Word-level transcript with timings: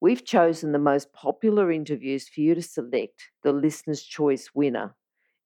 We've 0.00 0.24
chosen 0.24 0.70
the 0.70 0.78
most 0.78 1.12
popular 1.12 1.72
interviews 1.72 2.28
for 2.28 2.40
you 2.40 2.54
to 2.54 2.62
select 2.62 3.30
the 3.42 3.52
Listener's 3.52 4.02
Choice 4.02 4.50
winner. 4.54 4.94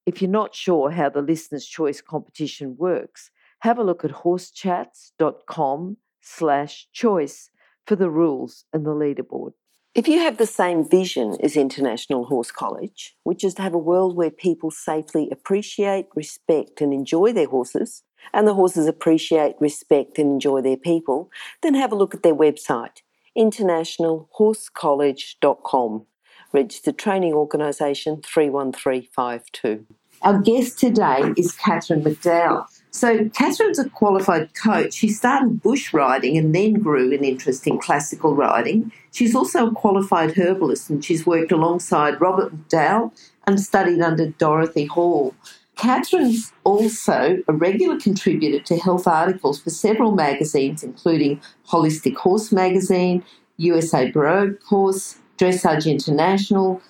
If 0.05 0.21
you're 0.21 0.31
not 0.31 0.55
sure 0.55 0.91
how 0.91 1.09
the 1.09 1.23
Listener's 1.23 1.67
Choice 1.67 2.03
competition 2.03 2.77
works, 2.77 3.31
have 3.61 3.79
a 3.79 3.85
look 3.85 4.05
at 4.05 4.11
horsechats.com 4.11 5.97
slash 6.21 6.89
choice 6.93 7.51
for 7.87 7.97
the 7.97 8.11
rules 8.11 8.67
and 8.75 8.85
the 8.85 8.91
leaderboard. 8.91 9.53
If 9.95 10.07
you 10.09 10.19
have 10.19 10.37
the 10.37 10.47
same 10.47 10.89
vision 10.89 11.37
as 11.43 11.57
International 11.57 12.25
Horse 12.25 12.51
College, 12.51 13.15
which 13.25 13.45
is 13.45 13.55
to 13.55 13.63
have 13.63 13.75
a 13.75 13.79
world 13.79 14.17
where 14.17 14.31
people 14.31 14.71
safely 14.71 15.29
appreciate, 15.31 16.09
respect, 16.15 16.81
and 16.81 16.93
enjoy 16.93 17.33
their 17.33 17.49
horses, 17.49 18.03
and 18.33 18.47
the 18.47 18.55
horses 18.55 18.87
appreciate, 18.87 19.55
respect, 19.61 20.19
and 20.19 20.31
enjoy 20.31 20.61
their 20.61 20.77
people, 20.77 21.31
then 21.63 21.75
have 21.75 21.93
a 21.93 21.97
look 21.97 22.15
at 22.15 22.23
their 22.23 22.35
website, 22.35 23.03
internationalhorsecollege.com. 23.37 26.07
Registered 26.53 26.99
Training 26.99 27.33
Organisation 27.33 28.21
31352. 28.23 29.87
Our 30.23 30.39
guest 30.39 30.79
today 30.79 31.33
is 31.37 31.53
Catherine 31.53 32.05
McDowell. 32.05 32.67
So, 32.91 33.29
Catherine's 33.31 33.79
a 33.79 33.89
qualified 33.89 34.55
coach. 34.55 34.93
She 34.93 35.09
started 35.09 35.63
bush 35.63 35.95
riding 35.95 36.37
and 36.37 36.55
then 36.55 36.75
grew 36.75 37.13
an 37.13 37.25
interest 37.25 37.67
in 37.67 37.79
classical 37.79 38.37
riding. 38.37 38.93
She's 39.13 39.35
also 39.35 39.69
a 39.69 39.73
qualified 39.73 40.37
herbalist 40.37 40.91
and 40.91 41.05
she's 41.05 41.27
worked 41.27 41.51
alongside 41.51 42.21
Robert 42.21 42.55
McDowell 42.55 43.13
and 43.47 43.61
studied 43.61 44.01
under 44.01 44.29
Dorothy 44.29 44.85
Hall. 44.85 45.35
Catherine's 45.77 46.53
also 46.65 47.43
a 47.49 47.53
regular 47.53 47.99
contributor 47.99 48.61
to 48.65 48.77
health 48.77 49.07
articles 49.07 49.61
for 49.61 49.71
several 49.71 50.13
magazines, 50.13 50.83
including 50.83 51.41
Holistic 51.69 52.15
Horse 52.17 52.53
Magazine, 52.53 53.25
USA 53.57 54.11
Baroque 54.11 54.63
Horse, 54.63 55.17
Dressage 55.39 55.91
International, 55.91 56.81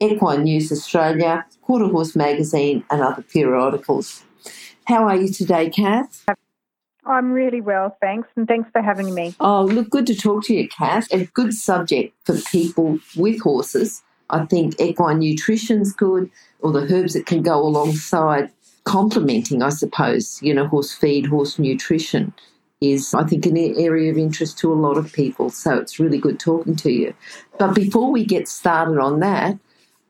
Equine 0.00 0.44
News 0.44 0.70
Australia, 0.70 1.44
Quarter 1.62 1.88
Horse 1.88 2.14
Magazine, 2.14 2.84
and 2.90 3.02
other 3.02 3.22
periodicals. 3.22 4.24
How 4.84 5.06
are 5.08 5.16
you 5.16 5.28
today, 5.28 5.68
Kath? 5.68 6.24
I'm 7.04 7.32
really 7.32 7.60
well, 7.60 7.96
thanks, 8.00 8.28
and 8.36 8.46
thanks 8.46 8.70
for 8.70 8.82
having 8.82 9.14
me. 9.14 9.34
Oh, 9.40 9.64
look, 9.64 9.90
good 9.90 10.06
to 10.06 10.14
talk 10.14 10.44
to 10.44 10.54
you, 10.54 10.68
Kath. 10.68 11.12
A 11.12 11.24
good 11.26 11.54
subject 11.54 12.14
for 12.24 12.36
people 12.36 12.98
with 13.16 13.40
horses. 13.40 14.02
I 14.30 14.44
think 14.44 14.80
equine 14.80 15.20
nutrition's 15.20 15.92
good, 15.92 16.30
or 16.60 16.72
the 16.72 16.92
herbs 16.92 17.14
that 17.14 17.26
can 17.26 17.42
go 17.42 17.58
alongside 17.58 18.50
complementing, 18.84 19.62
I 19.62 19.68
suppose, 19.68 20.38
you 20.42 20.54
know, 20.54 20.66
horse 20.66 20.92
feed, 20.92 21.26
horse 21.26 21.58
nutrition 21.58 22.32
is, 22.80 23.12
I 23.12 23.24
think, 23.24 23.44
an 23.46 23.56
area 23.56 24.10
of 24.10 24.18
interest 24.18 24.58
to 24.58 24.72
a 24.72 24.74
lot 24.74 24.96
of 24.96 25.12
people. 25.12 25.50
So 25.50 25.76
it's 25.78 25.98
really 25.98 26.18
good 26.18 26.38
talking 26.38 26.76
to 26.76 26.90
you. 26.90 27.14
But 27.58 27.74
before 27.74 28.10
we 28.10 28.24
get 28.24 28.48
started 28.48 28.98
on 28.98 29.20
that, 29.20 29.58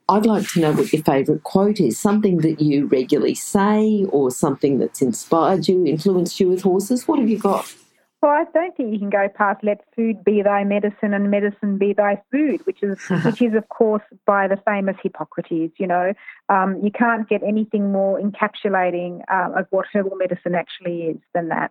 I'd 0.08 0.27
like 0.27 0.48
to 0.52 0.61
know 0.61 0.72
what 0.72 0.92
your 0.92 1.02
favourite 1.02 1.42
quote 1.42 1.80
is, 1.80 1.98
something 1.98 2.39
that 2.39 2.61
you 2.61 2.86
regularly 2.86 3.34
say 3.34 4.06
or 4.11 4.30
something 4.30 4.78
that's 4.78 5.02
inspired 5.02 5.68
you, 5.68 5.84
influenced 5.84 6.40
you 6.40 6.48
with 6.48 6.62
horses. 6.62 7.07
What 7.07 7.18
have 7.18 7.28
you 7.28 7.39
got? 7.39 7.74
Well, 8.20 8.33
I 8.33 8.45
don't 8.52 8.77
think 8.77 8.92
you 8.92 8.98
can 8.98 9.11
go 9.11 9.29
past 9.29 9.62
"Let 9.62 9.84
food 9.95 10.24
be 10.24 10.42
thy 10.42 10.64
medicine 10.64 11.14
and 11.14 11.30
medicine 11.30 11.79
be 11.79 11.92
thy 11.92 12.20
food," 12.33 12.67
which 12.67 12.83
is 12.83 12.98
which 13.24 13.40
is 13.40 13.55
of 13.55 13.68
course 13.68 14.02
by 14.27 14.48
the 14.48 14.56
famous 14.67 14.96
Hippocrates. 15.02 15.74
You 15.79 15.86
know, 15.86 16.12
um, 16.48 16.80
you 16.83 16.90
can't 16.90 17.28
get 17.28 17.42
anything 17.42 17.92
more 17.92 18.20
encapsulating 18.20 19.23
uh, 19.30 19.61
of 19.61 19.67
what 19.70 19.86
herbal 19.92 20.17
medicine 20.17 20.55
actually 20.55 21.02
is 21.02 21.18
than 21.34 21.48
that. 21.48 21.70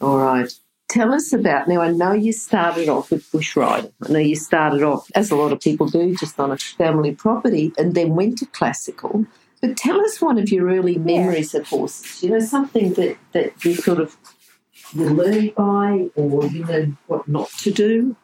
All 0.00 0.18
right. 0.18 0.52
Tell 0.90 1.14
us 1.14 1.32
about 1.32 1.68
now. 1.68 1.80
I 1.82 1.92
know 1.92 2.12
you 2.12 2.32
started 2.32 2.88
off 2.88 3.12
with 3.12 3.30
bush 3.30 3.54
riding. 3.54 3.92
I 4.06 4.12
know 4.12 4.18
you 4.18 4.34
started 4.34 4.82
off, 4.82 5.08
as 5.14 5.30
a 5.30 5.36
lot 5.36 5.52
of 5.52 5.60
people 5.60 5.86
do, 5.86 6.16
just 6.16 6.40
on 6.40 6.50
a 6.50 6.56
family 6.58 7.14
property 7.14 7.72
and 7.78 7.94
then 7.94 8.16
went 8.16 8.38
to 8.38 8.46
classical. 8.46 9.24
But 9.60 9.76
tell 9.76 10.00
us 10.00 10.20
one 10.20 10.36
of 10.36 10.50
your 10.50 10.68
early 10.68 10.98
memories 10.98 11.54
yeah. 11.54 11.60
of 11.60 11.68
horses. 11.68 12.24
You 12.24 12.30
know, 12.30 12.40
something 12.40 12.94
that, 12.94 13.16
that 13.32 13.64
you 13.64 13.74
sort 13.74 14.00
of 14.00 14.16
you 14.92 15.10
learned 15.10 15.54
by 15.54 16.08
or 16.16 16.46
you 16.46 16.64
know 16.64 16.92
what 17.06 17.28
not 17.28 17.48
to 17.58 17.70
do. 17.70 18.16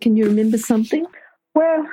Can 0.00 0.16
you 0.16 0.26
remember 0.26 0.58
something? 0.58 1.06
Well, 1.54 1.86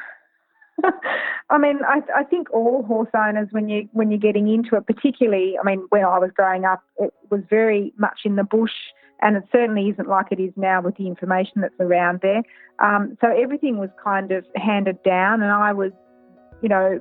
I 1.50 1.58
mean, 1.58 1.80
I, 1.88 2.02
I, 2.16 2.24
think 2.24 2.52
all 2.52 2.84
horse 2.84 3.10
owners, 3.16 3.48
when 3.52 3.70
you 3.70 3.88
when 3.94 4.12
you're 4.12 4.20
getting 4.20 4.48
into 4.48 4.76
it, 4.76 4.86
particularly, 4.86 5.56
I 5.60 5.66
mean, 5.66 5.86
when 5.90 6.04
I 6.04 6.20
was 6.20 6.32
growing 6.36 6.66
up, 6.66 6.84
it 7.00 7.14
was 7.30 7.42
very 7.50 7.94
much 7.98 8.22
in 8.26 8.36
the 8.36 8.44
bush 8.44 8.72
and 9.22 9.38
it 9.38 9.44
certainly 9.52 9.90
isn't 9.90 10.08
like 10.08 10.28
it 10.32 10.40
is 10.40 10.52
now 10.56 10.82
with 10.82 10.98
the 10.98 11.08
information 11.08 11.62
that's 11.62 11.80
around 11.80 12.20
there. 12.22 12.44
Um, 12.80 13.18
so 13.22 13.28
everything 13.28 13.78
was 13.78 13.90
kind 14.04 14.32
of 14.32 14.46
handed 14.56 15.02
down, 15.04 15.42
and 15.42 15.52
I 15.52 15.74
was, 15.74 15.92
you 16.62 16.70
know, 16.70 17.00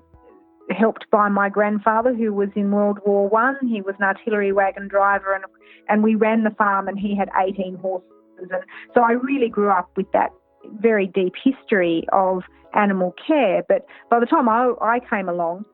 helped 0.70 1.10
by 1.10 1.28
my 1.28 1.48
grandfather 1.48 2.14
who 2.14 2.32
was 2.32 2.48
in 2.54 2.70
World 2.70 2.98
War 3.04 3.28
One. 3.28 3.56
He 3.62 3.80
was 3.82 3.94
an 3.98 4.04
artillery 4.04 4.52
wagon 4.52 4.88
driver, 4.88 5.34
and 5.34 5.44
and 5.88 6.02
we 6.02 6.14
ran 6.14 6.44
the 6.44 6.50
farm, 6.50 6.88
and 6.88 6.98
he 6.98 7.14
had 7.16 7.28
18 7.36 7.76
horses, 7.76 8.08
and 8.38 8.50
so 8.94 9.02
I 9.02 9.12
really 9.12 9.48
grew 9.48 9.70
up 9.70 9.90
with 9.96 10.10
that 10.12 10.30
very 10.80 11.06
deep 11.06 11.34
history 11.42 12.06
of 12.12 12.42
animal 12.74 13.14
care. 13.26 13.62
But 13.68 13.86
by 14.10 14.20
the 14.20 14.26
time 14.26 14.48
I, 14.48 14.72
I 14.80 15.00
came 15.00 15.28
along, 15.28 15.64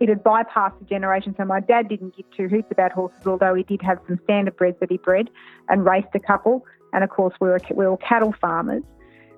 it 0.00 0.08
had 0.08 0.22
bypassed 0.22 0.80
a 0.80 0.84
generation. 0.84 1.34
So 1.36 1.44
my 1.44 1.60
dad 1.60 1.88
didn't 1.88 2.16
give 2.16 2.26
two 2.36 2.48
hoots 2.48 2.68
about 2.70 2.92
horses, 2.92 3.26
although 3.26 3.54
he 3.54 3.62
did 3.62 3.82
have 3.82 3.98
some 4.06 4.18
standard 4.24 4.56
breds 4.56 4.78
that 4.80 4.90
he 4.90 4.98
bred 4.98 5.30
and 5.68 5.84
raced 5.84 6.08
a 6.14 6.20
couple. 6.20 6.64
And 6.92 7.04
of 7.04 7.10
course, 7.10 7.34
we 7.40 7.48
were, 7.48 7.60
we 7.74 7.86
were 7.86 7.96
cattle 7.98 8.34
farmers. 8.40 8.82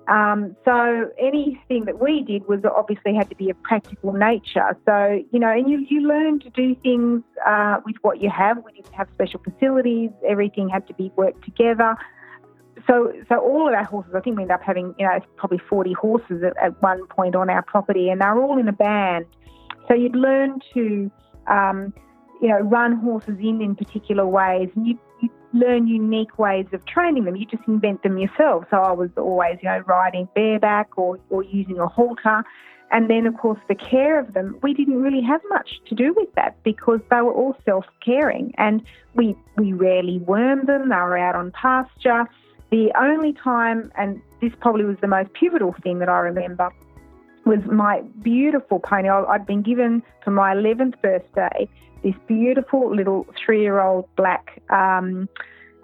Um, 0.07 0.55
so 0.63 1.09
anything 1.19 1.83
that 1.85 1.99
we 2.01 2.23
did 2.23 2.47
was 2.47 2.61
obviously 2.63 3.13
had 3.13 3.29
to 3.29 3.35
be 3.35 3.49
of 3.49 3.61
practical 3.63 4.13
nature. 4.13 4.77
So, 4.85 5.21
you 5.31 5.39
know, 5.39 5.51
and 5.51 5.69
you, 5.69 5.85
you 5.89 6.07
learn 6.07 6.39
to 6.39 6.49
do 6.49 6.75
things 6.75 7.23
uh, 7.45 7.81
with 7.85 7.97
what 8.03 8.21
you 8.21 8.29
have. 8.29 8.63
We 8.63 8.71
didn't 8.71 8.93
have 8.93 9.09
special 9.13 9.41
facilities. 9.43 10.11
Everything 10.25 10.69
had 10.69 10.87
to 10.87 10.93
be 10.93 11.11
worked 11.17 11.43
together. 11.43 11.97
So, 12.87 13.11
so 13.27 13.39
all 13.39 13.67
of 13.67 13.73
our 13.73 13.83
horses, 13.83 14.13
I 14.15 14.21
think 14.21 14.37
we 14.37 14.43
ended 14.43 14.55
up 14.55 14.63
having, 14.63 14.95
you 14.97 15.05
know, 15.05 15.19
probably 15.35 15.59
40 15.69 15.91
horses 15.93 16.41
at, 16.41 16.55
at 16.63 16.81
one 16.81 17.05
point 17.07 17.35
on 17.35 17.49
our 17.49 17.61
property, 17.61 18.09
and 18.09 18.21
they're 18.21 18.39
all 18.39 18.57
in 18.57 18.67
a 18.69 18.73
band. 18.73 19.25
So 19.89 19.93
you'd 19.93 20.15
learn 20.15 20.59
to, 20.73 21.11
um, 21.47 21.93
you 22.41 22.47
know, 22.47 22.59
run 22.59 22.93
horses 22.97 23.37
in 23.39 23.61
in 23.61 23.75
particular 23.75 24.25
ways, 24.25 24.69
and 24.75 24.87
you 24.87 24.97
learn 25.53 25.87
unique 25.87 26.37
ways 26.37 26.65
of 26.73 26.85
training 26.85 27.25
them. 27.25 27.35
You 27.35 27.45
just 27.45 27.63
invent 27.67 28.03
them 28.03 28.17
yourself. 28.17 28.65
So 28.69 28.77
I 28.77 28.91
was 28.91 29.09
always, 29.17 29.57
you 29.61 29.69
know, 29.69 29.79
riding 29.87 30.27
bareback 30.35 30.97
or 30.97 31.19
or 31.29 31.43
using 31.43 31.79
a 31.79 31.87
halter. 31.87 32.43
And 32.89 33.09
then, 33.09 33.27
of 33.27 33.35
course, 33.37 33.59
the 33.67 33.75
care 33.75 34.17
of 34.17 34.33
them, 34.33 34.57
we 34.63 34.73
didn't 34.73 35.01
really 35.01 35.21
have 35.21 35.41
much 35.49 35.81
to 35.89 35.95
do 35.95 36.13
with 36.15 36.33
that 36.35 36.55
because 36.63 37.01
they 37.09 37.17
were 37.17 37.33
all 37.33 37.55
self 37.65 37.85
caring 38.03 38.53
and 38.57 38.81
we, 39.13 39.35
we 39.57 39.73
rarely 39.73 40.19
wormed 40.19 40.67
them. 40.67 40.89
They 40.89 40.95
were 40.95 41.17
out 41.17 41.35
on 41.35 41.51
pasture. 41.51 42.25
The 42.69 42.91
only 42.97 43.33
time, 43.33 43.91
and 43.97 44.21
this 44.41 44.53
probably 44.61 44.85
was 44.85 44.97
the 45.01 45.07
most 45.07 45.33
pivotal 45.33 45.75
thing 45.83 45.99
that 45.99 46.09
I 46.09 46.19
remember, 46.19 46.69
was 47.47 47.59
my 47.71 48.01
beautiful 48.21 48.79
pony. 48.79 49.09
I'd 49.09 49.45
been 49.45 49.61
given 49.61 50.03
for 50.23 50.31
my 50.31 50.53
11th 50.53 51.01
birthday 51.01 51.67
this 52.03 52.15
beautiful 52.27 52.95
little 52.95 53.25
three 53.43 53.61
year 53.61 53.81
old 53.81 54.07
black, 54.15 54.61
um, 54.69 55.27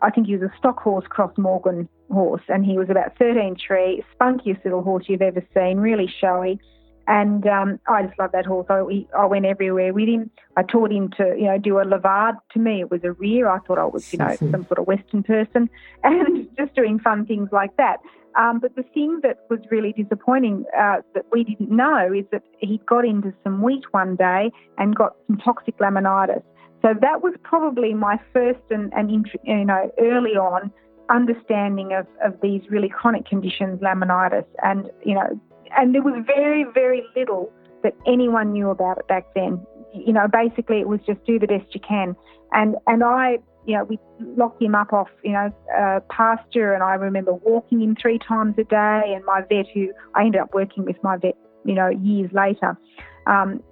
I 0.02 0.10
think 0.10 0.28
he 0.28 0.36
was 0.36 0.44
a 0.44 0.58
stock 0.58 0.80
horse 0.80 1.06
cross 1.08 1.32
Morgan 1.38 1.88
horse, 2.12 2.42
and 2.50 2.66
he 2.66 2.78
was 2.78 2.90
about 2.90 3.18
13 3.18 3.56
tree, 3.56 4.04
spunkiest 4.20 4.64
little 4.64 4.84
horse 4.84 5.06
you've 5.08 5.22
ever 5.22 5.44
seen, 5.54 5.78
really 5.78 6.14
showy. 6.22 6.60
And 7.08 7.46
um, 7.48 7.80
I 7.88 8.04
just 8.04 8.18
love 8.18 8.32
that 8.32 8.46
horse. 8.46 8.68
I, 8.70 9.06
I 9.18 9.26
went 9.26 9.46
everywhere 9.46 9.94
with 9.94 10.08
him. 10.08 10.30
I 10.56 10.64
taught 10.64 10.92
him 10.92 11.10
to, 11.18 11.36
you 11.38 11.46
know, 11.46 11.58
do 11.58 11.80
a 11.80 11.86
levade. 11.86 12.36
To 12.54 12.60
me, 12.60 12.80
it 12.82 12.92
was 12.92 13.04
a 13.04 13.12
rear. 13.12 13.50
I 13.50 13.60
thought 13.60 13.78
I 13.78 13.86
was, 13.86 14.12
you 14.14 14.20
know, 14.20 14.36
some 14.38 14.66
sort 14.68 14.80
of 14.80 14.88
Western 14.88 15.24
person, 15.24 15.70
and 16.04 16.48
just 16.58 16.74
doing 16.76 17.00
fun 17.00 17.26
things 17.26 17.50
like 17.52 17.76
that. 17.78 17.98
Um, 18.36 18.60
but 18.60 18.76
the 18.76 18.84
thing 18.84 19.20
that 19.22 19.40
was 19.50 19.60
really 19.70 19.94
disappointing 19.94 20.66
uh, 20.78 21.02
that 21.14 21.26
we 21.32 21.44
didn't 21.44 21.70
know 21.70 22.12
is 22.12 22.26
that 22.32 22.44
he 22.58 22.82
got 22.88 23.06
into 23.06 23.34
some 23.44 23.62
wheat 23.62 23.84
one 23.92 24.16
day 24.16 24.52
and 24.78 24.96
got 24.96 25.16
some 25.28 25.38
toxic 25.38 25.78
laminitis. 25.78 26.42
So 26.82 26.94
that 27.00 27.22
was 27.22 27.34
probably 27.44 27.94
my 27.94 28.20
first 28.34 28.60
and, 28.70 28.92
and 28.94 29.12
you 29.12 29.66
know 29.66 29.92
early 30.00 30.32
on 30.32 30.72
understanding 31.10 31.94
of, 31.94 32.08
of 32.26 32.40
these 32.42 32.62
really 32.70 32.90
chronic 32.90 33.26
conditions, 33.26 33.80
laminitis, 33.82 34.46
and 34.64 34.90
you 35.06 35.14
know 35.14 35.40
and 35.78 35.94
there 35.94 36.02
was 36.02 36.24
very, 36.26 36.66
very 36.74 37.04
little 37.16 37.52
that 37.84 37.94
anyone 38.08 38.52
knew 38.52 38.70
about 38.70 38.98
it 38.98 39.08
back 39.08 39.26
then. 39.36 39.66
You 39.94 40.14
know, 40.14 40.28
basically 40.28 40.80
it 40.80 40.88
was 40.88 41.00
just 41.06 41.24
do 41.26 41.38
the 41.38 41.48
best 41.48 41.74
you 41.74 41.82
can. 41.82 42.16
And 42.52 42.76
and 42.88 43.04
I, 43.04 43.40
you 43.66 43.76
know, 43.76 43.84
we 43.84 44.00
locked 44.20 44.62
him 44.62 44.76
up 44.76 44.94
off, 44.94 45.10
you 45.24 45.34
know, 45.34 45.54
uh, 45.78 46.00
pasture, 46.10 46.74
and 46.74 46.84
I 46.84 46.96
remember 46.96 47.34
walking 47.34 47.82
him 47.82 47.96
three 47.96 48.20
times 48.20 48.56
a 48.58 48.64
day. 48.64 49.14
And 49.14 49.24
my 49.26 49.42
vet, 49.42 49.68
who 49.74 49.90
I 50.16 50.22
ended 50.26 50.42
up 50.42 50.54
working 50.54 50.86
with 50.86 50.98
my 51.04 51.18
vet, 51.18 51.38
you 51.66 51.74
know, 51.74 51.90
years 51.90 52.32
later. 52.34 52.78
Um, 53.26 53.64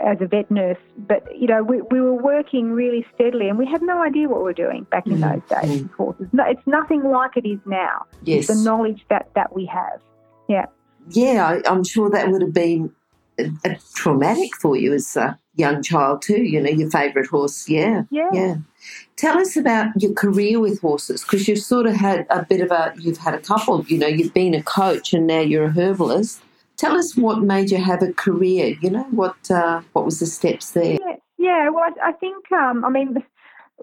as 0.00 0.18
a 0.20 0.26
vet 0.26 0.50
nurse, 0.50 0.78
but 0.96 1.24
you 1.36 1.46
know 1.46 1.62
we, 1.62 1.82
we 1.82 2.00
were 2.00 2.14
working 2.14 2.72
really 2.72 3.04
steadily, 3.14 3.48
and 3.48 3.58
we 3.58 3.66
had 3.66 3.82
no 3.82 4.02
idea 4.02 4.28
what 4.28 4.38
we 4.38 4.44
were 4.44 4.52
doing 4.52 4.86
back 4.90 5.06
in 5.06 5.18
mm. 5.18 5.32
those 5.32 5.62
days. 5.62 5.82
Of 5.82 5.92
course, 5.96 6.16
it's, 6.20 6.32
no, 6.32 6.44
it's 6.44 6.66
nothing 6.66 7.02
like 7.02 7.36
it 7.36 7.46
is 7.46 7.58
now. 7.66 8.04
Yes, 8.22 8.46
the 8.46 8.54
knowledge 8.54 9.04
that 9.10 9.28
that 9.34 9.54
we 9.54 9.66
have. 9.66 10.00
Yeah, 10.48 10.66
yeah, 11.10 11.60
I, 11.64 11.70
am 11.70 11.84
sure 11.84 12.10
that 12.10 12.30
would 12.30 12.42
have 12.42 12.54
been 12.54 12.92
a, 13.38 13.50
a 13.64 13.76
traumatic 13.94 14.54
for 14.56 14.76
you 14.76 14.92
as 14.92 15.16
a 15.16 15.38
young 15.54 15.82
child 15.82 16.22
too. 16.22 16.42
You 16.42 16.60
know, 16.60 16.70
your 16.70 16.90
favourite 16.90 17.28
horse. 17.28 17.68
Yeah, 17.68 18.02
yeah, 18.10 18.30
yeah. 18.32 18.56
Tell 19.16 19.38
us 19.38 19.56
about 19.56 19.90
your 20.00 20.12
career 20.12 20.60
with 20.60 20.80
horses 20.80 21.22
because 21.22 21.48
you've 21.48 21.58
sort 21.58 21.86
of 21.86 21.94
had 21.94 22.26
a 22.30 22.44
bit 22.44 22.60
of 22.60 22.70
a. 22.70 22.92
You've 22.98 23.18
had 23.18 23.34
a 23.34 23.40
couple. 23.40 23.84
You 23.86 23.98
know, 23.98 24.06
you've 24.06 24.34
been 24.34 24.54
a 24.54 24.62
coach 24.62 25.12
and 25.12 25.26
now 25.26 25.40
you're 25.40 25.64
a 25.64 25.70
herbalist. 25.70 26.40
Tell 26.76 26.96
us 26.96 27.16
what 27.16 27.42
made 27.42 27.70
you 27.70 27.78
have 27.78 28.02
a 28.02 28.12
career. 28.12 28.76
You 28.80 28.90
know, 28.90 29.06
what 29.10 29.50
uh, 29.50 29.82
what 29.92 30.04
was 30.04 30.20
the 30.20 30.26
steps 30.26 30.72
there? 30.72 30.98
Yeah, 31.00 31.16
yeah 31.38 31.68
well, 31.70 31.84
I, 31.84 32.10
I 32.10 32.12
think 32.12 32.50
um, 32.52 32.84
I 32.84 32.90
mean 32.90 33.22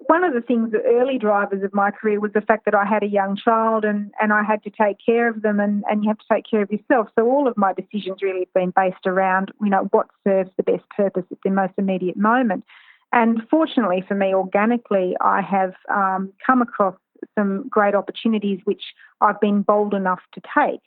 one 0.08 0.24
of 0.24 0.34
the 0.34 0.42
things, 0.42 0.72
the 0.72 0.84
early 0.84 1.18
drivers 1.18 1.64
of 1.64 1.74
my 1.74 1.90
career 1.90 2.20
was 2.20 2.34
the 2.34 2.42
fact 2.42 2.66
that 2.66 2.76
I 2.76 2.86
had 2.86 3.02
a 3.02 3.08
young 3.08 3.38
child 3.38 3.86
and, 3.86 4.12
and 4.22 4.34
I 4.34 4.44
had 4.44 4.62
to 4.64 4.70
take 4.70 4.98
care 5.04 5.30
of 5.30 5.42
them 5.42 5.60
and, 5.60 5.84
and 5.90 6.04
you 6.04 6.10
have 6.10 6.18
to 6.20 6.26
take 6.32 6.46
care 6.50 6.62
of 6.62 6.72
yourself. 6.72 7.08
So 7.18 7.26
all 7.26 7.48
of 7.48 7.56
my 7.58 7.74
decisions 7.74 8.22
really 8.22 8.42
have 8.42 8.54
been 8.54 8.74
based 8.76 9.06
around, 9.06 9.52
you 9.62 9.70
know, 9.70 9.88
what 9.92 10.08
serves 10.26 10.50
the 10.58 10.64
best 10.64 10.84
purpose 10.96 11.24
at 11.32 11.38
the 11.44 11.50
most 11.50 11.74
immediate 11.78 12.18
moment. 12.18 12.66
And 13.14 13.42
fortunately 13.50 14.04
for 14.06 14.16
me, 14.16 14.34
organically, 14.34 15.16
I 15.22 15.42
have 15.42 15.74
um, 15.90 16.34
come 16.46 16.62
across 16.62 16.96
some 17.34 17.68
great 17.70 17.96
opportunities 17.96 18.60
which 18.66 18.84
I've 19.22 19.40
been 19.40 19.62
bold 19.62 19.94
enough 19.94 20.22
to 20.34 20.42
take. 20.42 20.82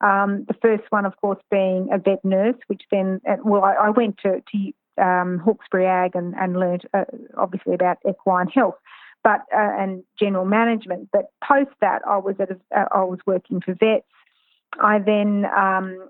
Um, 0.00 0.44
the 0.48 0.54
first 0.60 0.84
one, 0.90 1.06
of 1.06 1.16
course, 1.20 1.38
being 1.50 1.88
a 1.92 1.98
vet 1.98 2.24
nurse, 2.24 2.56
which 2.66 2.82
then, 2.90 3.20
uh, 3.28 3.36
well, 3.44 3.62
I, 3.62 3.74
I 3.74 3.90
went 3.90 4.18
to, 4.18 4.40
to 4.40 4.72
um, 4.98 5.38
Hawkesbury 5.38 5.86
Ag 5.86 6.14
and, 6.14 6.34
and 6.34 6.58
learned 6.58 6.86
uh, 6.94 7.04
obviously 7.36 7.74
about 7.74 7.98
equine 8.08 8.48
health, 8.48 8.76
but 9.22 9.40
uh, 9.52 9.72
and 9.78 10.02
general 10.18 10.44
management. 10.44 11.08
But 11.12 11.30
post 11.42 11.70
that, 11.80 12.02
I 12.06 12.18
was 12.18 12.36
at 12.38 12.50
a, 12.50 12.60
uh, 12.76 12.86
I 12.92 13.04
was 13.04 13.18
working 13.26 13.60
for 13.60 13.74
vets. 13.74 14.06
I 14.80 14.98
then 14.98 15.46
um, 15.56 16.08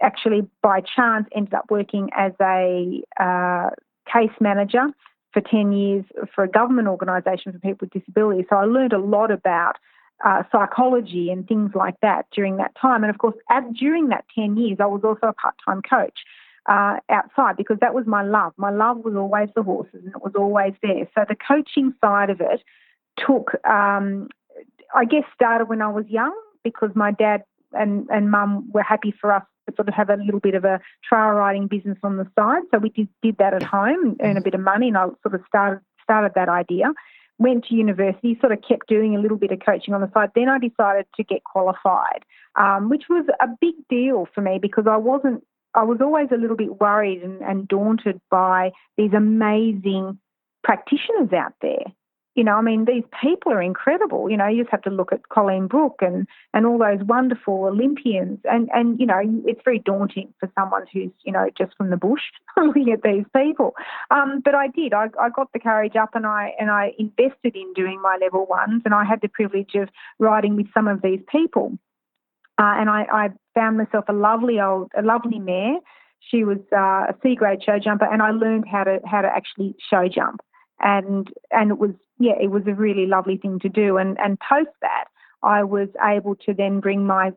actually, 0.00 0.48
by 0.62 0.80
chance, 0.80 1.26
ended 1.34 1.54
up 1.54 1.66
working 1.70 2.10
as 2.16 2.32
a 2.40 3.02
uh, 3.18 3.70
case 4.12 4.34
manager 4.40 4.86
for 5.32 5.40
10 5.40 5.72
years 5.72 6.04
for 6.34 6.44
a 6.44 6.48
government 6.48 6.88
organisation 6.88 7.52
for 7.52 7.58
people 7.58 7.86
with 7.86 7.90
disabilities. 7.90 8.46
So 8.48 8.56
I 8.56 8.64
learned 8.64 8.92
a 8.92 8.98
lot 8.98 9.30
about 9.30 9.76
uh, 10.24 10.44
psychology 10.52 11.30
and 11.30 11.46
things 11.46 11.72
like 11.74 11.96
that 12.00 12.26
during 12.32 12.56
that 12.58 12.72
time. 12.80 13.02
And 13.02 13.10
of 13.10 13.18
course, 13.18 13.34
at, 13.50 13.72
during 13.74 14.08
that 14.08 14.24
10 14.34 14.56
years, 14.56 14.78
I 14.80 14.86
was 14.86 15.02
also 15.04 15.26
a 15.26 15.32
part 15.32 15.56
time 15.64 15.82
coach 15.82 16.20
uh, 16.66 16.96
outside 17.08 17.56
because 17.56 17.78
that 17.80 17.94
was 17.94 18.06
my 18.06 18.22
love. 18.22 18.52
My 18.56 18.70
love 18.70 18.98
was 19.04 19.14
always 19.14 19.48
the 19.54 19.62
horses 19.62 20.00
and 20.04 20.14
it 20.14 20.22
was 20.22 20.34
always 20.36 20.74
there. 20.82 21.08
So 21.14 21.24
the 21.28 21.36
coaching 21.36 21.94
side 22.00 22.30
of 22.30 22.40
it 22.40 22.62
took, 23.18 23.54
um, 23.66 24.28
I 24.94 25.04
guess, 25.04 25.24
started 25.34 25.68
when 25.68 25.82
I 25.82 25.88
was 25.88 26.06
young 26.08 26.34
because 26.62 26.90
my 26.94 27.10
dad 27.10 27.44
and, 27.72 28.08
and 28.10 28.30
mum 28.30 28.70
were 28.72 28.82
happy 28.82 29.12
for 29.20 29.32
us 29.32 29.42
to 29.68 29.74
sort 29.76 29.88
of 29.88 29.94
have 29.94 30.10
a 30.10 30.16
little 30.16 30.40
bit 30.40 30.54
of 30.54 30.64
a 30.64 30.80
trail 31.08 31.30
riding 31.30 31.66
business 31.66 31.98
on 32.02 32.16
the 32.16 32.26
side. 32.38 32.62
So 32.72 32.78
we 32.78 32.90
did, 32.90 33.08
did 33.22 33.38
that 33.38 33.54
at 33.54 33.62
home, 33.62 34.04
and 34.04 34.16
earn 34.22 34.36
a 34.36 34.42
bit 34.42 34.54
of 34.54 34.60
money, 34.60 34.88
and 34.88 34.96
I 34.96 35.06
sort 35.22 35.34
of 35.34 35.42
started 35.48 35.80
started 36.02 36.32
that 36.34 36.50
idea 36.50 36.92
went 37.38 37.64
to 37.66 37.74
university, 37.74 38.38
sort 38.40 38.52
of 38.52 38.60
kept 38.66 38.88
doing 38.88 39.16
a 39.16 39.20
little 39.20 39.36
bit 39.36 39.50
of 39.50 39.58
coaching 39.64 39.94
on 39.94 40.00
the 40.00 40.10
side. 40.12 40.30
Then 40.34 40.48
I 40.48 40.58
decided 40.58 41.06
to 41.16 41.24
get 41.24 41.42
qualified, 41.44 42.24
um, 42.56 42.88
which 42.88 43.04
was 43.08 43.26
a 43.40 43.48
big 43.60 43.74
deal 43.88 44.28
for 44.34 44.40
me 44.40 44.58
because 44.60 44.86
I 44.88 44.96
wasn't, 44.96 45.44
I 45.74 45.82
was 45.82 45.98
always 46.00 46.28
a 46.32 46.36
little 46.36 46.56
bit 46.56 46.80
worried 46.80 47.22
and, 47.22 47.40
and 47.42 47.68
daunted 47.68 48.20
by 48.30 48.72
these 48.96 49.12
amazing 49.12 50.18
practitioners 50.62 51.32
out 51.32 51.54
there 51.60 51.92
you 52.34 52.42
know, 52.42 52.56
I 52.56 52.62
mean, 52.62 52.84
these 52.84 53.04
people 53.22 53.52
are 53.52 53.62
incredible. 53.62 54.28
You 54.28 54.36
know, 54.36 54.48
you 54.48 54.62
just 54.62 54.72
have 54.72 54.82
to 54.82 54.90
look 54.90 55.12
at 55.12 55.28
Colleen 55.28 55.68
Brook 55.68 55.98
and, 56.00 56.26
and 56.52 56.66
all 56.66 56.78
those 56.78 56.98
wonderful 57.06 57.64
Olympians. 57.66 58.40
And, 58.44 58.68
and, 58.74 58.98
you 58.98 59.06
know, 59.06 59.20
it's 59.46 59.60
very 59.64 59.78
daunting 59.78 60.34
for 60.40 60.50
someone 60.58 60.84
who's, 60.92 61.12
you 61.22 61.32
know, 61.32 61.48
just 61.56 61.76
from 61.76 61.90
the 61.90 61.96
bush 61.96 62.22
looking 62.56 62.90
at 62.90 63.02
these 63.02 63.24
people. 63.36 63.74
Um, 64.10 64.40
but 64.44 64.54
I 64.54 64.66
did. 64.68 64.92
I, 64.92 65.10
I 65.20 65.30
got 65.30 65.52
the 65.52 65.60
courage 65.60 65.94
up 65.94 66.10
and 66.14 66.26
I, 66.26 66.52
and 66.58 66.70
I 66.70 66.92
invested 66.98 67.54
in 67.54 67.72
doing 67.74 68.02
my 68.02 68.18
level 68.20 68.46
ones. 68.46 68.82
And 68.84 68.94
I 68.94 69.04
had 69.04 69.20
the 69.20 69.28
privilege 69.28 69.76
of 69.76 69.88
riding 70.18 70.56
with 70.56 70.66
some 70.74 70.88
of 70.88 71.02
these 71.02 71.20
people. 71.30 71.78
Uh, 72.58 72.74
and 72.78 72.88
I, 72.88 73.06
I 73.12 73.28
found 73.54 73.78
myself 73.78 74.04
a 74.08 74.12
lovely 74.12 74.60
old, 74.60 74.90
a 74.96 75.02
lovely 75.02 75.38
mare. 75.38 75.76
She 76.20 76.44
was 76.44 76.58
uh, 76.72 77.12
a 77.12 77.14
C 77.22 77.34
grade 77.34 77.62
show 77.64 77.78
jumper, 77.78 78.06
and 78.10 78.22
I 78.22 78.30
learned 78.30 78.64
how 78.70 78.84
to 78.84 79.00
how 79.04 79.22
to 79.22 79.28
actually 79.28 79.74
show 79.90 80.08
jump. 80.08 80.40
And 80.80 81.28
and 81.50 81.70
it 81.70 81.78
was 81.78 81.90
yeah 82.18 82.34
it 82.40 82.50
was 82.50 82.62
a 82.66 82.74
really 82.74 83.06
lovely 83.06 83.36
thing 83.36 83.58
to 83.60 83.68
do. 83.68 83.98
And 83.98 84.18
and 84.18 84.38
post 84.40 84.70
that 84.82 85.04
I 85.42 85.64
was 85.64 85.88
able 86.02 86.36
to 86.46 86.54
then 86.54 86.80
bring 86.80 87.06
my 87.06 87.32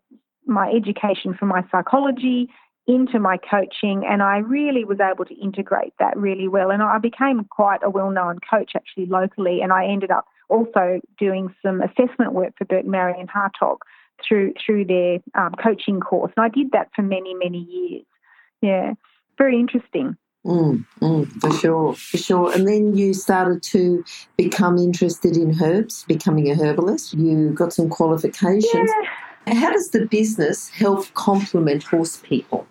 my 0.46 0.72
education 0.72 1.34
from 1.34 1.50
my 1.50 1.64
psychology 1.72 2.50
into 2.88 3.20
my 3.20 3.38
coaching 3.38 4.06
and 4.10 4.24
I 4.24 4.38
really 4.38 4.86
was 4.86 5.00
able 5.02 5.26
to 5.26 5.36
integrate 5.36 5.94
that 6.00 6.16
really 6.16 6.48
well. 6.48 6.72
And 6.72 6.82
I 6.82 6.98
became 7.00 7.44
quite 7.44 7.82
a 7.84 7.90
well-known 7.90 8.40
coach 8.50 8.72
actually 8.76 9.08
locally 9.08 9.60
and 9.62 9.74
I 9.74 9.86
ended 9.86 10.10
up 10.10 10.26
also 10.48 11.02
doing 11.20 11.54
some 11.62 11.82
assessment 11.82 12.32
work 12.32 12.54
for 12.58 12.64
Burke 12.64 12.86
Marion 12.86 13.28
Hartog 13.28 13.80
through 14.26 14.54
through 14.64 14.86
their 14.86 15.20
um, 15.36 15.54
coaching 15.62 16.00
course 16.00 16.32
and 16.38 16.46
I 16.46 16.50
did 16.50 16.72
that 16.72 16.90
for 16.96 17.02
many 17.02 17.34
many 17.34 17.60
years 17.60 18.06
yeah 18.62 18.94
very 19.38 19.60
interesting 19.60 20.18
Mm, 20.46 20.86
mm, 21.02 21.42
for 21.42 21.52
sure, 21.52 21.94
for 21.94 22.18
sure. 22.18 22.54
And 22.54 22.66
then 22.66 22.96
you 22.96 23.14
started 23.14 23.62
to 23.64 24.06
become 24.38 24.78
interested 24.78 25.36
in 25.36 25.62
herbs, 25.62 26.06
becoming 26.08 26.50
a 26.50 26.56
herbalist. 26.56 27.14
You 27.16 27.50
got 27.50 27.74
some 27.74 27.90
qualifications. 27.90 28.90
Yeah. 29.46 29.54
How 29.56 29.72
does 29.72 29.90
the 29.90 30.06
business 30.06 30.70
help 30.70 31.14
complement 31.16 31.84
horse 31.84 32.18
people? 32.24 32.66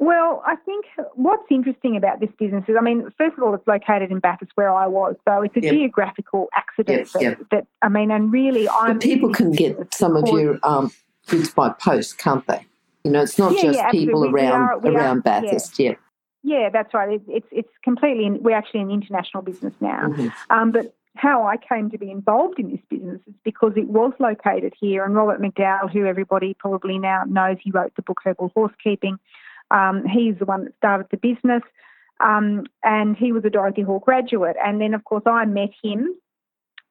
Well, 0.00 0.42
I 0.46 0.56
think 0.56 0.86
what's 1.14 1.44
interesting 1.50 1.94
about 1.94 2.20
this 2.20 2.30
business 2.38 2.64
is, 2.66 2.74
I 2.76 2.82
mean, 2.82 3.10
first 3.18 3.36
of 3.36 3.42
all, 3.42 3.54
it's 3.54 3.66
located 3.66 4.10
in 4.10 4.18
Bathurst 4.18 4.52
where 4.54 4.72
I 4.72 4.86
was, 4.86 5.14
so 5.28 5.42
it's 5.42 5.54
a 5.58 5.60
yep. 5.60 5.74
geographical 5.74 6.48
accident. 6.56 7.00
Yep, 7.00 7.08
that, 7.12 7.22
yep. 7.22 7.38
that, 7.50 7.66
I 7.82 7.90
mean, 7.90 8.10
and 8.10 8.32
really, 8.32 8.66
I'm. 8.66 8.94
But 8.94 9.02
people 9.02 9.30
can 9.30 9.52
get 9.52 9.92
some 9.92 10.16
of 10.16 10.26
your 10.28 10.58
um, 10.62 10.90
goods 11.26 11.52
by 11.52 11.68
post, 11.68 12.16
can't 12.16 12.46
they? 12.46 12.66
You 13.04 13.10
know, 13.10 13.20
it's 13.20 13.38
not 13.38 13.52
yeah, 13.52 13.62
just 13.62 13.78
yeah, 13.78 13.90
people 13.90 14.24
around 14.24 14.62
are, 14.62 14.78
around 14.90 15.22
Bathurst. 15.22 15.78
Yeah. 15.78 15.96
Yeah, 16.42 16.70
that's 16.70 16.94
right. 16.94 17.12
It, 17.12 17.22
it's 17.28 17.48
it's 17.52 17.72
completely. 17.84 18.30
We're 18.30 18.56
actually 18.56 18.80
an 18.80 18.90
international 18.90 19.42
business 19.42 19.74
now. 19.80 20.08
Mm-hmm. 20.08 20.28
Um, 20.48 20.72
but 20.72 20.94
how 21.16 21.46
I 21.46 21.58
came 21.58 21.90
to 21.90 21.98
be 21.98 22.10
involved 22.10 22.58
in 22.58 22.70
this 22.70 22.80
business 22.88 23.20
is 23.26 23.34
because 23.44 23.72
it 23.76 23.88
was 23.88 24.14
located 24.18 24.72
here, 24.80 25.04
and 25.04 25.14
Robert 25.14 25.42
McDowell, 25.42 25.92
who 25.92 26.06
everybody 26.06 26.54
probably 26.54 26.98
now 26.98 27.24
knows, 27.26 27.58
he 27.60 27.70
wrote 27.70 27.94
the 27.96 28.02
book 28.02 28.20
Herbal 28.24 28.52
Horsekeeping. 28.54 29.18
Um, 29.70 30.04
he's 30.06 30.36
the 30.38 30.44
one 30.44 30.64
that 30.64 30.76
started 30.76 31.06
the 31.10 31.16
business, 31.16 31.62
um, 32.20 32.66
and 32.82 33.16
he 33.16 33.32
was 33.32 33.44
a 33.44 33.50
Dorothy 33.50 33.82
Hall 33.82 34.00
graduate. 34.00 34.56
And 34.64 34.80
then, 34.80 34.94
of 34.94 35.04
course, 35.04 35.22
I 35.26 35.44
met 35.44 35.70
him 35.82 36.14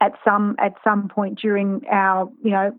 at 0.01 0.13
some 0.23 0.55
at 0.59 0.73
some 0.83 1.09
point 1.09 1.39
during 1.39 1.81
our, 1.91 2.29
you 2.43 2.51
know, 2.51 2.75